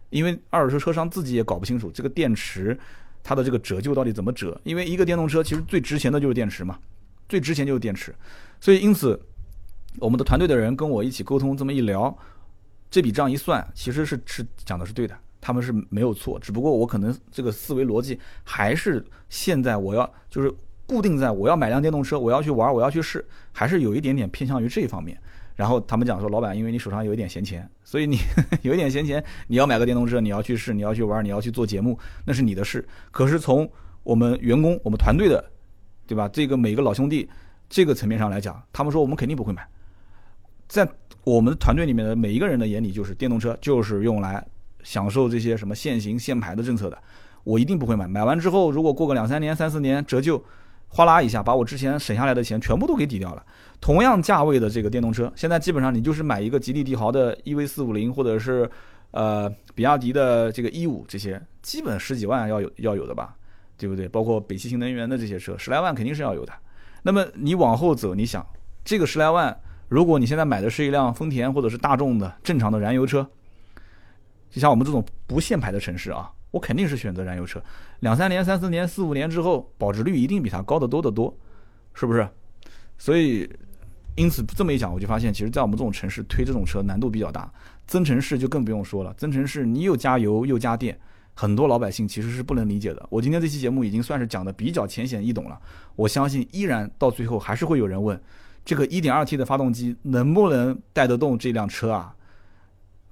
[0.08, 2.78] 因为二手车车商自己也搞不清楚这个电池
[3.22, 4.58] 它的这个折旧到底怎么折。
[4.64, 6.78] 因为一个电动车其实最值钱的就是电池嘛，
[7.32, 8.14] 最值钱就是电池。
[8.60, 9.18] 所以，因此，
[9.96, 12.14] 我们的团队的人跟我一起沟通，这么一聊，
[12.90, 16.38] 这笔账一算，其实是是讲的是对的，他们是没有错。
[16.38, 20.52] 只不过我可能这个思维逻辑还是现在我要就是
[20.86, 25.18] 固定在我要买辆电动车，我要去玩，我要去试，还是有一点点偏向于这一方面。
[25.56, 28.18] 然后他们讲说，老板，因为你手上有一点闲钱，所以你
[28.60, 32.86] 有一点闲钱，你要买个电动车，你要去试，你要去玩，你要去做节目，那是你的事。
[33.10, 33.70] 可是从
[34.02, 35.44] 我们员工、我们团队的，
[36.06, 36.28] 对吧？
[36.28, 37.28] 这个每个老兄弟。
[37.74, 39.66] 这个层面上来讲，他们说我们肯定不会买。
[40.68, 40.86] 在
[41.24, 44.46] 我们团队里面的每一个人的眼里，就是电动车就是用来
[44.82, 46.98] 享受这些什么限行限牌的政策的，
[47.44, 48.06] 我一定不会买。
[48.06, 50.44] 买完之后，如果过个两三年、三四年折旧，
[50.88, 53.42] 哗啦一下把我之前省下来的钱全部都给抵掉了。
[53.80, 58.70] 同样价位的这个电动车，现在基本上你就是买一个吉利帝豪的 EV 四五零，或者是
[59.12, 63.34] 呃比亚迪的这个 E 五，这些基本十几万要有要有的吧，
[63.82, 64.06] 对不对？
[64.06, 66.52] 包括北汽新能源的这些车，十来万肯定是要有的。
[67.02, 68.46] 那么你往后走，你想
[68.84, 69.58] 这个十来万，
[69.88, 73.28] 如果你现在买的是一辆丰田或者是大众的正常的燃油车，
[74.48, 77.60] 就像我们这种不限牌的城市啊，我肯定是选择燃油车。
[77.98, 81.36] 两三年、三四年、四五年之后，保值率一定比它高得多得多，
[81.92, 82.28] 是不是？
[82.98, 83.50] 所以，
[84.14, 87.52] 因此这么一讲，我就发现，其实，在我们这种城市推这种车难度比较大。
[87.84, 90.96] 增程式就更不用说了，增程式你又加油又加电，
[91.34, 93.06] 很多老百姓其实是不能理解的。
[93.10, 95.58] 我今天这期节目已经算是讲的比较浅显易懂了，
[95.96, 98.20] 我相信依然到最后还是会有人问，
[98.64, 102.14] 这个 1.2T 的发动机能不能带得动这辆车啊？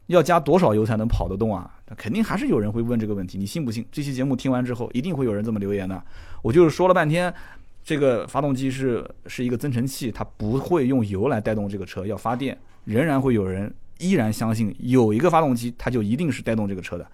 [0.07, 1.71] 要加多少油才能跑得动啊？
[1.97, 3.87] 肯定还是有人会问这个问题，你信不信？
[3.93, 6.03] 这期节目听完之后，一定会有人这么留言的。
[6.43, 7.33] 我就是说了半天，
[7.85, 17.07] 这个发动机是是一个增程器，它不会用油来带动这个车，要发电，仍然会有人依然相信有一个发动机，它就一定是带动这个车的。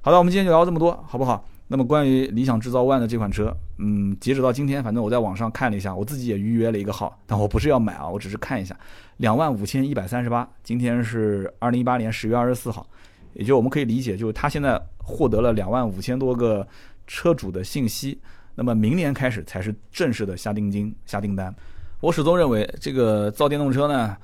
[0.00, 1.44] 好的，我们今天就聊这么多，好不好？
[1.66, 8.74] 那么关于理想制造 ONE 的这款车，嗯，截止到今天，反正我在网上看了一下，我自己也预约了一个号，但我不是要买啊，我只是看一下，
[9.18, 12.86] 两万五千一百三十八，今天是二零一八年十月二十四号，
[13.34, 16.66] 也就我们可以理解，就是他现在获得了两万五千多个
[17.06, 18.18] 车主的信息，
[18.54, 21.54] 那么明年开始才是正式的下定金、下订单。
[22.00, 24.16] 我始终认为，这个造电动车呢。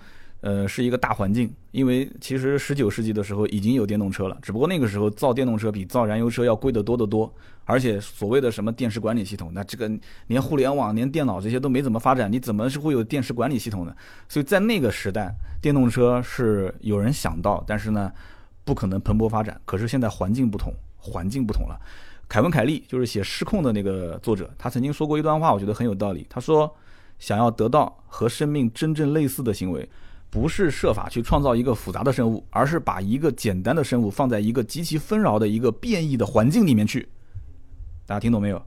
[0.44, 7.32] 呃，是一个大环境，因为其实十九世纪的时候已经有电动车了，只不过那个时候造电动车比造燃油车要贵得多得多，
[7.64, 9.90] 而且所谓的什么电池管理系统，那这个
[10.26, 13.96] 连互联网、连电脑这些都没怎么发展，你怎么是会有电池管理系统呢？
[14.28, 18.12] 所以在那个时代，电动车是有人想到，但是呢，
[18.64, 19.58] 不可能蓬勃发展。
[19.64, 21.80] 可是现在环境不同，环境不同了。
[22.28, 26.26] 凯文·凯利就是写《失控》的那个作者，他曾经说过一段话，我觉得很有道理。
[26.28, 26.70] 他说
[27.18, 29.88] ：“想要得到和生命真正类似的行为。”
[30.34, 37.08] 不是设法去创造一个复杂的生物，而是把一个简单的生物放在一个极其纷扰的一个变异的环境里面去。
[38.04, 38.60] 大家听懂没有？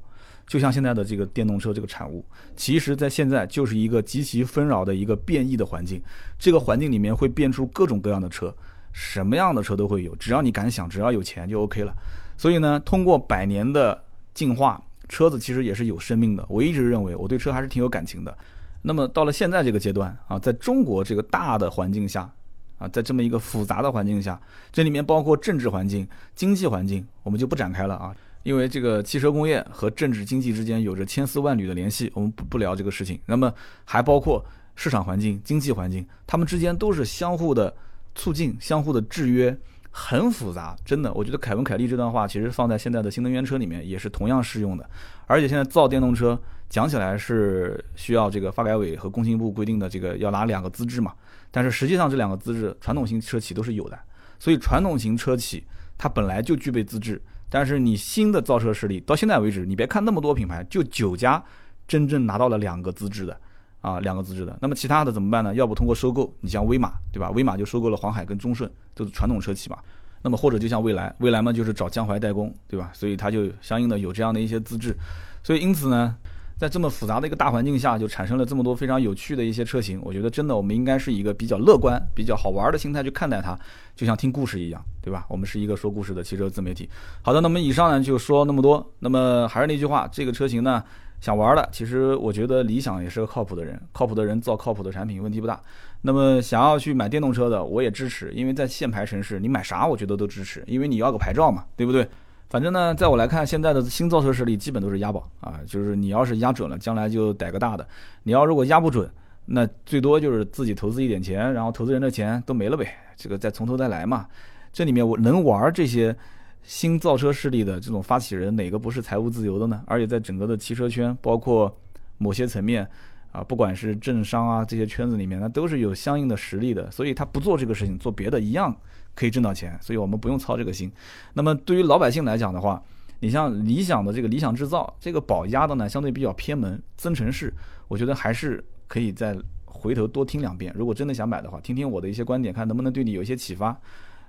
[0.47, 2.23] 就像现在的这个电动车这个产物，
[2.55, 6.01] 其实在现在就是一个极其纷扰的一个变异的环境。
[6.39, 8.55] 这个环境里面会变出各种各样的车，
[8.93, 11.93] 什么样的车都会有，只要你敢想，只要有钱就 OK 了。
[12.37, 14.01] 所以呢，通过百年的
[14.33, 16.45] 进化，车子其实也是有生命的。
[16.47, 18.37] 我一直认为，我对车还是挺有感情的。
[18.83, 22.29] 那么到了现在这个阶段啊，在中国这个大的环境下，
[22.77, 24.39] 啊，在这么一个复杂的环境下，
[24.71, 33.19] 这里面包括政治环境、经济环境，我们就不展开了啊，因为这个汽车工业和政治经济之间有着千丝万缕的联系，我们不不聊这个事情。
[33.25, 33.51] 那么
[33.83, 37.75] 还包括市场环境、经济环境，它们之间都是相互的
[38.15, 39.57] 促进、相互的制约，
[39.89, 40.77] 很复杂。
[40.85, 44.89] 真的，我觉得凯文·凯利这段话其实放在现在的新能源车里面也是同样适用的，
[45.25, 46.39] 而且现在造电动车。
[46.69, 51.13] 讲起来是需要这个发改委和工信部规定的这个要拿两个资质嘛，
[51.49, 53.97] 但是实际上这两个资质传统型车企都是有的，
[54.37, 55.65] 所以传统型车企
[55.97, 61.41] 它本来就具备资质，但是你新的造车势力到现在为止，你别看那么多品牌，就九家
[61.87, 63.39] 真正拿到了两个资质的
[63.79, 65.55] 啊，两个资质的，那么其他的怎么办呢？
[65.55, 67.29] 要不通过收购，你像威马对吧？
[67.31, 69.77] 威马就收购了黄海跟中顺，都是传统车企嘛，
[70.21, 72.91] 那么或者就像蔚来，蔚来嘛就是找江淮代工对吧？
[72.93, 74.93] 所以它就相应的有这样的一些资质，
[75.41, 76.13] 所以因此呢。
[76.57, 80.01] 在这么复杂的一个大环境下，就产生了这么多非常有趣的一些车型。
[80.03, 83.57] 我觉得真的，我们应该是一个比较乐观、比较好玩的心态去看待它，
[83.95, 85.25] 就像听故事一样，对吧？
[85.29, 86.89] 我们是一个说故事的汽车自媒体。
[87.21, 88.91] 好的，那么以上呢就说那么多。
[88.99, 90.83] 那么还是那句话，这个车型呢，
[91.21, 95.61] 想玩的，其实我觉得理想也是个靠谱的人，靠谱的人造靠谱的产品，问题不大。
[96.01, 102.07] 那么想要去买电动车的，我也支持，因为在限牌城市，你买啥我觉得都支持，因为你要个牌照嘛，对不对？
[102.49, 107.83] 反正呢，在我来看，现在的新造车势力基本都是押宝啊，就是你要是押准了，将来就逮个大的；
[108.23, 109.09] 你要如果押不准，
[109.45, 112.87] 那最多就是自己投资一点钱，然后投资人的钱都没了呗，
[113.17, 114.25] 这个再从头再来嘛。
[114.71, 116.15] 这里面我能玩这些
[116.63, 119.81] 新造车势力的这种发起人，哪个不是财务自由的呢？
[119.85, 121.75] 而且在整个的汽车圈，包括
[122.17, 122.87] 某些层面
[123.33, 128.73] 啊，不管是政商啊这些圈子里面，那都是有相应的实力的，所以他不做这个事情，做别的一样。
[129.17, 130.91] 可以挣到钱，所以我们不用操这个心。
[131.33, 132.79] 那么对于老百姓来讲的话，
[133.19, 137.51] 你像理想的这个理想制造，这个保压的呢，相对比较偏门，增程式，
[137.87, 140.71] 我觉得还是可以再回头多听两遍。
[140.77, 143.75] 如果真的想买的话，听听我的一些观点，看能不能对你有一些启发。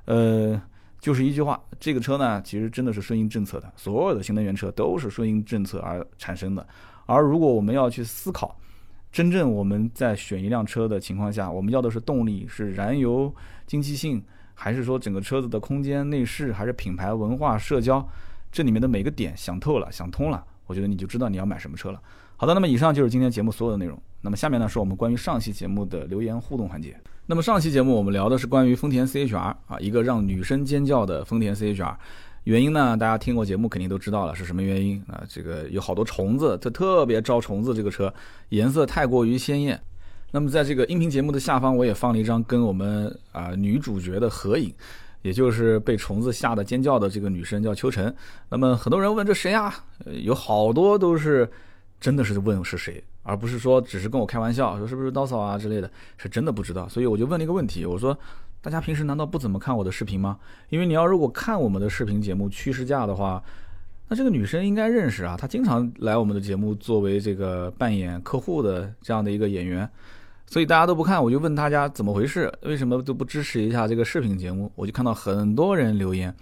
[0.07, 0.59] 呃，
[1.01, 6.67] 就是一句话，这个车呢，其实真的是顺应政策的，所有的新能源车都是顺应政策而产生的。
[7.05, 8.59] 而如果我们要去思考，
[9.13, 13.31] 真正我们在选一辆车的情况下，我们要的是动力，是燃油
[13.67, 14.25] 经济性。
[14.61, 18.05] 还是说整个车子的空间内饰，还是品牌文化、社交，
[18.51, 22.03] 这里面的每个点想透了、想通了，我觉得你就知道你要买什么车了。
[22.37, 23.97] 好的，那么以上就是今天节目所有的内容。
[24.21, 27.01] 那么下面呢，是我们关于上期节目的留言互动环节。
[27.27, 31.95] 那么上期节目我们聊的是关于丰田 CHR 啊，一个让女生尖叫的丰田 CHR。
[32.45, 35.23] 原因呢，大家听过节目肯定都知道了是什么原因啊？
[35.29, 37.75] 这个有好多虫子，它特别招虫子。
[37.75, 38.13] 这个车
[38.49, 39.81] 颜色太过于鲜艳。
[40.31, 44.71] 那么在这个音频节目的下方，我也放了一张跟我们啊女主角的合影，
[45.23, 48.15] 也就是被虫子吓得尖叫的这个女生叫秋晨。
[48.51, 49.75] 那么很多人问这谁啊？
[50.23, 51.51] 有好多都是
[51.99, 56.87] 真的是问是谁，而不是说只是跟我开玩笑说是不是刀嫂啊之类的，是真的不知道。
[56.87, 58.17] 所以我就问了一个问题，我说
[58.61, 60.39] 大家平时难道不怎么看我的视频吗？
[60.69, 63.43] 因为你要如果看我们的视频节目《趋势价》的话，
[64.09, 69.89] 那这个女生应该认识啊，她经常来我们的节目作为这个扮演客户的这样的一个演员。
[70.51, 72.51] 所以大家都不看，我就问大家怎么回事？
[72.63, 74.73] 为什么都不支持一下这个视频节目？
[74.75, 76.35] 我就看到很多人留言，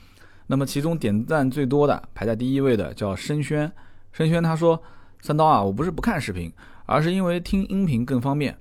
[0.47, 3.71] 那么其中点赞最多的排在第一位的叫申轩，
[4.13, 4.81] 申轩他说
[5.23, 6.53] ：“三刀啊，我不是不看视频，
[6.87, 8.57] 而是因为听音频更方便，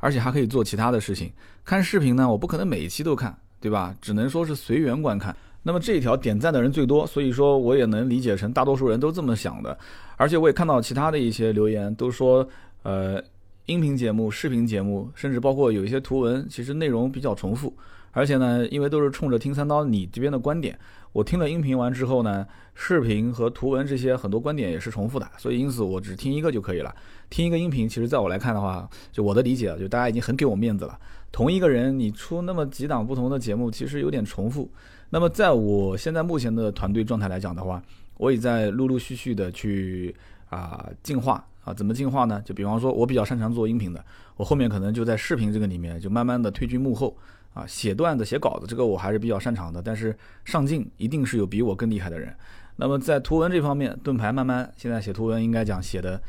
[0.00, 1.32] 而且还可以做其他的事情。
[1.64, 3.94] 看视频呢，我不可能每一期都看，对吧？
[4.02, 5.34] 只能说是随缘观看。
[5.62, 9.78] 那么这一条点赞的人最多，所以说我也能理解成大多数人都这么想的。
[10.18, 12.46] 而且我也看到其他的一些留言都说，
[12.82, 13.18] 呃。”
[13.66, 17.74] 音频节目、视频节目，甚至包括有一些图文，其实内容比较重复。
[18.12, 20.78] 而且呢，因为都是冲着听三刀你这边的观点，
[21.12, 26.94] 我听了音频完之后呢，视频和图文这些很多观点也是重复的，所以因此我只听一个就可以了。
[27.30, 30.98] 听一个音频，其实在我来看的话，就我的理解，就大家已经很给我面子了。
[31.32, 34.70] 同一个人你出那么几档不同的节目，其实有点重复。
[35.08, 37.82] 那么在我现在目前的团队状态来讲的话，
[38.18, 40.14] 我也在陆陆续续的去
[40.50, 41.44] 啊进化。
[41.64, 42.40] 啊，怎么进化呢？
[42.44, 44.04] 就比方说，我比较擅长做音频的，
[44.36, 47.16] 我后面可能就在视频这个里面，就慢慢的退居幕后。
[47.54, 49.80] 啊，写段子、写稿子，这个我还是比较擅长的。
[49.80, 50.12] 但是
[50.44, 52.34] 上镜一定是有比我更厉害的人。
[52.74, 56.20] 那么在图文这方面，盾牌慢慢现在写图文，应该讲写的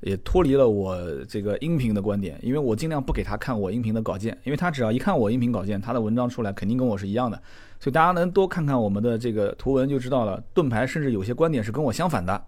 [0.00, 0.96] 也脱离了我
[1.28, 7.36] 这个音频的观点，因为我尽量不给他看我音频的稿件，因为他只要一看我音频稿件，他的文章出来肯定跟我是一样的。
[7.78, 12.42] 所以大家能多看看我们的这个图文就知道了，盾牌甚至有些观点是跟我相反的。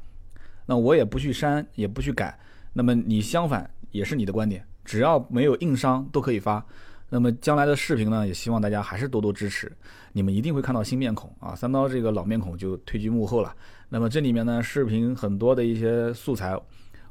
[0.66, 2.38] 那我也不去删，也不去改。
[2.72, 6.64] 那么你相反也是你的观点，只要没有硬伤都可以发。
[7.10, 9.70] 那么将来的视频呢，也希望大家还是多多支持。
[10.12, 13.54] 你们一定会看到新面孔啊，三刀这个老面孔就退居幕后了。
[13.90, 16.58] 那么这里面呢，视频很多的一些素材，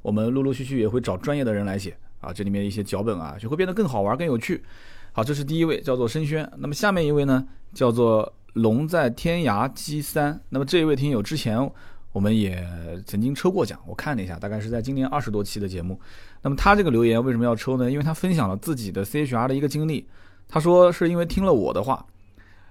[0.02, 2.34] 我们陆陆续续也会找专业的人来写啊。
[2.34, 4.64] 这里面一些脚本啊，就会变得更好玩、更有趣。
[5.12, 6.52] 好，这是第一位，叫做申轩。
[6.58, 10.42] 那么下面一位呢，叫做龙在天涯机三。
[10.50, 11.70] 那么这一位听友之前。
[12.12, 12.66] 我们也
[13.06, 16.00] 曾经抽过奖，我看了一下，大概是在今年二十多期的节目。
[16.42, 17.90] 那么他这个留言为什么要抽呢？
[17.90, 20.08] 因为他分享了自己的 CHR 的一个经历。
[20.50, 22.06] 他说是因为听了我的话，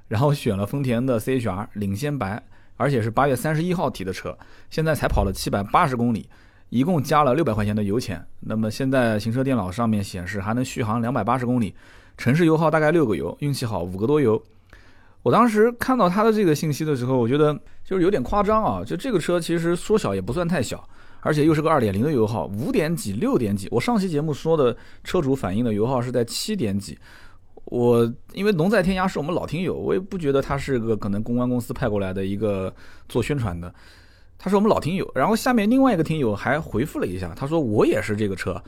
[0.09, 2.43] 然后选了丰田的 CHR 领先白，
[2.76, 4.36] 而且是八月三十一号提的车，
[4.68, 6.28] 现在才跑了七百八十公里，
[6.68, 8.22] 一共加了六百块钱的油钱。
[8.41, 11.74] 那么现在行车电脑上面显示还能续航两百八十公里，
[12.18, 14.43] 城市油耗大概六个油，运气好五个多油。
[15.23, 17.53] 我当时看到他的这个信息的时候，我觉得
[17.85, 18.83] 就是有点夸张啊！
[18.83, 20.83] 就这个车其实说小也不算太小，
[21.21, 23.68] 而且又是个二点零的油耗，五点几、六点几。
[23.71, 26.99] 我上期节目说的车主反映的油耗是在七点几。
[27.66, 32.75] 我因为龙在天涯是我们老听友，我也不觉得他是个可能公关公司派过来的一个
[33.07, 33.73] 做宣传的，
[34.39, 35.09] 他是我们老听友。
[35.14, 38.61] 然后下面另外一个听友还回复了一下，他说我也是这个车。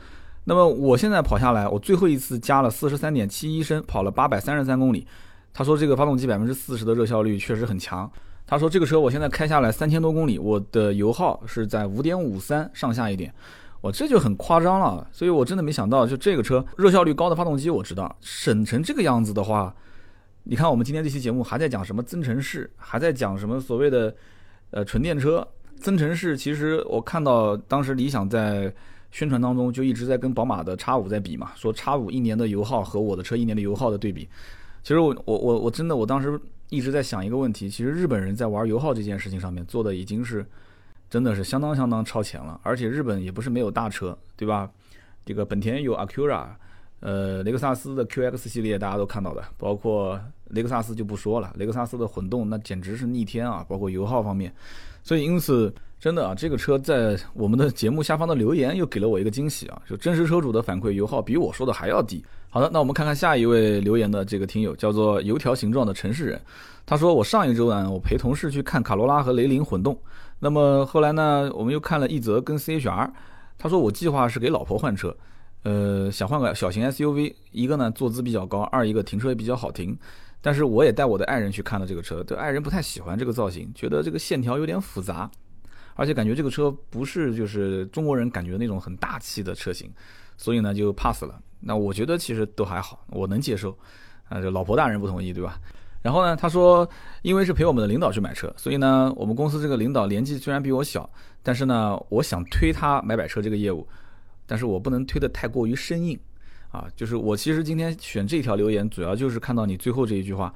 [0.43, 5.07] 那么我现在跑下来，我最后一次加了四十三点七一升，跑了八百三十三公里。
[5.53, 8.09] 他说这个发动机百分之四十的热效率确实很强。
[8.45, 13.33] 他说这个车我现在开下来三千多公里，我的油耗是在五点五三上下一点，
[13.79, 15.07] 我这就很夸张了。
[15.13, 19.73] 所以我真的没想到，就这个车热效率高的发动机我知道，省成这个样子的话，
[20.43, 24.13] 你看我们今天这期节目还在讲什么增程式，还在讲什么所谓的
[24.71, 25.47] 呃纯电车
[25.77, 26.35] 增程式。
[26.35, 28.73] 其实我看到当时理想在
[29.11, 34.27] 宣传当中就一直在跟宝马的叉五在比嘛，说叉五一年的油耗和我的车一年的油耗的对比。
[34.83, 40.45] 其实我我我我真的我当时一直在想一个问题，其实日本人在玩油耗这件事情上面做的已经是
[41.09, 44.69] 真的是相当相当超前了，而且日本也不是没有大车，对吧？
[45.25, 46.47] 这个本田有 Acura，
[46.99, 50.19] 呃，雷克萨斯的 QX 系列大家都看到的，包括
[50.53, 54.53] 雷克萨斯就不说了，雷克萨斯的混动那简直是逆天啊，包括油耗方面，
[55.03, 55.73] 所以因此。
[56.03, 59.81] 真的啊，这个车在我们的节目下方的留言又给了我一个惊喜啊！
[59.89, 62.21] 就真实车主的反馈，油耗比我说的还要低。
[62.49, 66.41] 好的，那我们看看下一位留言的这个听友，叫做油条形状的城市人。
[66.85, 69.97] 他说：“我上一周呢，我陪同事去看卡罗拉和雷凌混动，
[70.39, 73.09] 那么后来呢，我们又看了一泽跟 CHR。
[73.57, 75.15] 他说我计划是给老婆换车，
[75.63, 79.97] 呃，想换个小型 SUV，一个呢坐姿比较高，二一个停车也比较好停。
[80.43, 85.31] 但是我也带我的爱人去看了这个车，对爱人不太喜欢这个造型，觉得这个线条有点复杂。”
[85.95, 89.89] 而且感觉这个车不是就是中国人感觉那种很大气的车型，
[90.37, 91.39] 所以呢就 pass 了。
[91.59, 93.77] 那我觉得其实都还好，我能接受。
[94.27, 95.59] 啊，就老婆大人不同意，对吧？
[96.01, 96.89] 然后呢，他说
[97.21, 101.09] 因为是陪我们的领导去买车，所以呢我们公司这个领导年纪虽然比我小，
[101.43, 103.87] 但是呢我想推他买买车这个业务，
[104.47, 106.19] 但是我不能推得太过于生硬。
[106.73, 110.53] 啊，就是我其实今天选这条留言，主要就是看到你最后这一句话。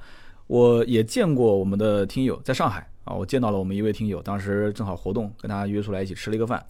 [0.48, 2.86] 我也见过我们的听友在上海。
[3.04, 6.62] 啊，我见到了我们一位听友，当时正好活动，跟他约出来一起吃了一个饭，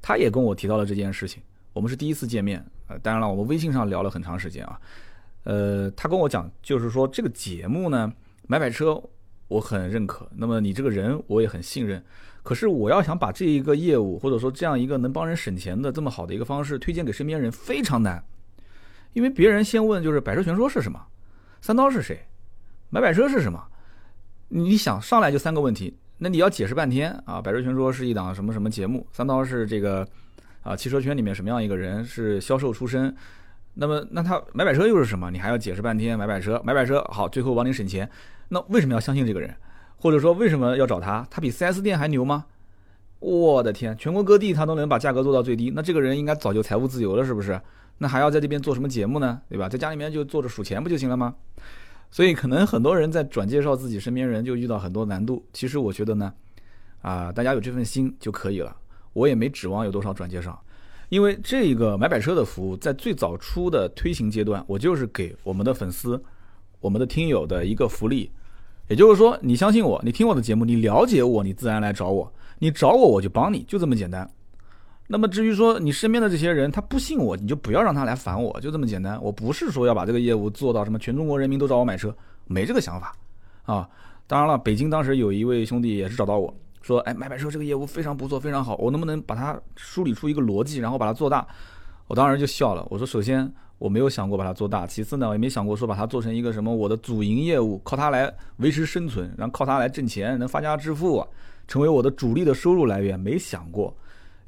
[0.00, 1.40] 他也跟我提到了这件事情。
[1.72, 4.80] 我们是第一次见面，呃，当然了，我们微信上聊了很长时间啊。
[5.44, 8.12] 呃，他跟我讲，就是说这个节目呢，
[8.48, 9.00] 买买车
[9.46, 12.02] 我很认可，那么你这个人我也很信任，
[12.42, 18.24] 可是我要想把这一个业务或者说这样一个能帮人省钱的这么好的一个方式推荐给身边人非常难，
[19.12, 21.00] 因为别人先问就是百车全说是什么，
[21.60, 22.26] 三刀是谁，
[22.90, 23.62] 买百车是什么，
[24.48, 30.06] 你想上来就三个问题，那你要解释半天啊，百车全说是一档什么什么节目，三刀是这个
[30.62, 33.14] 啊汽车圈里面什么样一个人，是销售出身。
[33.74, 35.30] 那么，那他买买车又是什么？
[35.30, 36.18] 你还要解释半天。
[36.18, 38.10] 买买车，买买车，好，最后帮你省钱。
[38.48, 39.54] 那为什么要相信这个人？
[39.96, 41.24] 或者说为什么要找他？
[41.30, 42.46] 他比 4S 店还牛吗？
[43.20, 47.58] 我的天，全国各地他都能把价格做到最低，那这个人应该早就财务自由了，是不是？
[48.02, 49.42] 那还要在这边做什么节目呢？
[49.50, 49.68] 对吧？
[49.68, 51.34] 在家里面就坐着数钱不就行了吗？
[52.10, 55.44] 所以可能很多人在转介绍自己身边人就遇到很多难度。
[55.52, 56.32] 其实我觉得呢，
[57.02, 58.74] 啊，大家有这份心就可以了。
[59.12, 60.58] 我也没指望有多少转介绍。
[61.10, 66.22] 因为这个买摆车的服务在最早初的推行阶段，我就是给我们的粉丝、
[66.80, 68.30] 我们的听友的一个福利，
[68.88, 74.30] 也就是说，你相信我，你听我的节目，你了解我，你自然来找我，你找我我就帮你，就这么简单。
[75.12, 79.20] 那么至于说你身边的这些人他不信我，你就不要让他来烦我，就这么简单。
[79.20, 82.14] 我不是说要把这个业务做到什么全中国人民都找我买车，
[82.46, 83.12] 没这个想法
[83.64, 83.88] 啊。
[84.28, 86.54] 当然了，北京当时有一位兄弟也是找到我。
[86.80, 91.44] 说，哎，买买车这个业务非常不错，非常好，我能不能把它梳理出一个逻辑，然后把它做大？
[92.06, 101.26] 我当时就笑了，我说，首先我没有想过把它做大，其次呢，我也没想过说把它做成一个什么我的主营业务，靠它来维持生存，然后靠它来挣钱，能发家致富，
[101.68, 103.94] 成为我的主力的收入来源，没想过，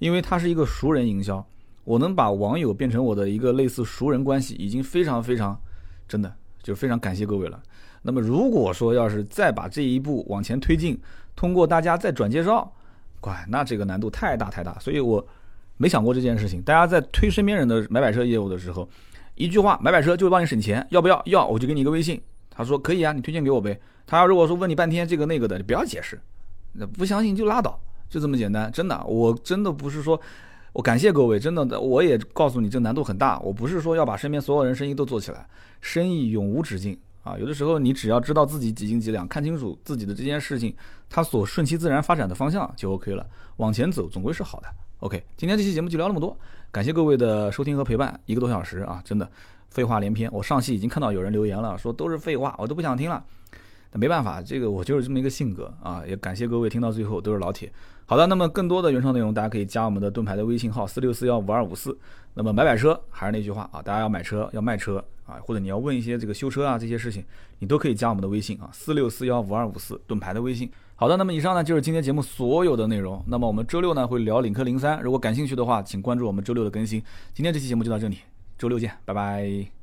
[0.02, 1.46] 因为它是一个熟人营销，
[1.84, 5.56] 我能把网友变成我的一个类似熟人关系，已经非常非常，
[6.08, 7.62] 真的就非常感谢各位了。
[8.02, 11.00] 那么如果说要是再把这一步往前推进，
[11.36, 12.68] 通过大家再转介绍，
[13.20, 15.24] 乖，那这个难度太大太大，所以我
[15.76, 16.60] 没想过这件事情。
[16.62, 18.88] 大家在推身边人的买买车业务的时候，
[19.36, 21.22] 一句话，买买车就会帮你省钱，要不要？
[21.26, 22.20] 要，我就给你一个微信。
[22.50, 23.80] 他说可以啊，你推荐给我呗。
[24.04, 26.20] 他要如果说问你半天这个那个的，你不要解释，
[26.72, 27.78] 那不相信就拉倒，
[28.12, 28.70] 就这么简单。
[28.70, 30.20] 真的，我真的不是说，
[30.74, 33.38] 我感谢各位，真的，我也告诉你这难度很大。
[33.40, 35.48] 我不是说要把身边所有人生意都做起来，
[35.80, 36.98] 生意永无止境。
[37.22, 40.74] 啊，有的时候你只要知道自己几斤几两，看清楚自己的这件事情，
[41.08, 43.24] 它所顺其自然发展的方向就 OK 了，
[43.56, 44.66] 往前走总归是好的。
[44.98, 46.36] OK，今天这期节目就聊那么多，
[46.70, 49.30] 感谢各位的收听和陪伴，一个多小时啊，真的
[49.70, 50.28] 废话连篇。
[50.32, 53.24] 我上期已经看到有人留言了，说都是废话，我都不想听了。
[53.92, 57.70] 那没办法，这个我就是这么一个性格啊，也感谢各位听到最后都是老铁。
[58.04, 61.96] 好的，那么更多的原创内容，大家可以加我们的盾牌的微信号四六四幺五二五四。
[62.34, 67.24] 那么买买车还是那句话啊，大家要买车要卖车啊，或者你要问一些这个修车啊这些事情，
[67.58, 70.70] 你都可以加我们的微信啊四六四幺五二五四盾牌的微信。
[70.96, 73.22] 好的，那么以上呢就是今天节目所有的内容。
[73.26, 77.02] 那么我们周六呢会聊领克零三，如果感兴趣的话，请关注我们周六的更新。
[77.34, 78.18] 今天这期节目就到这里，
[78.58, 79.81] 周六见，拜拜。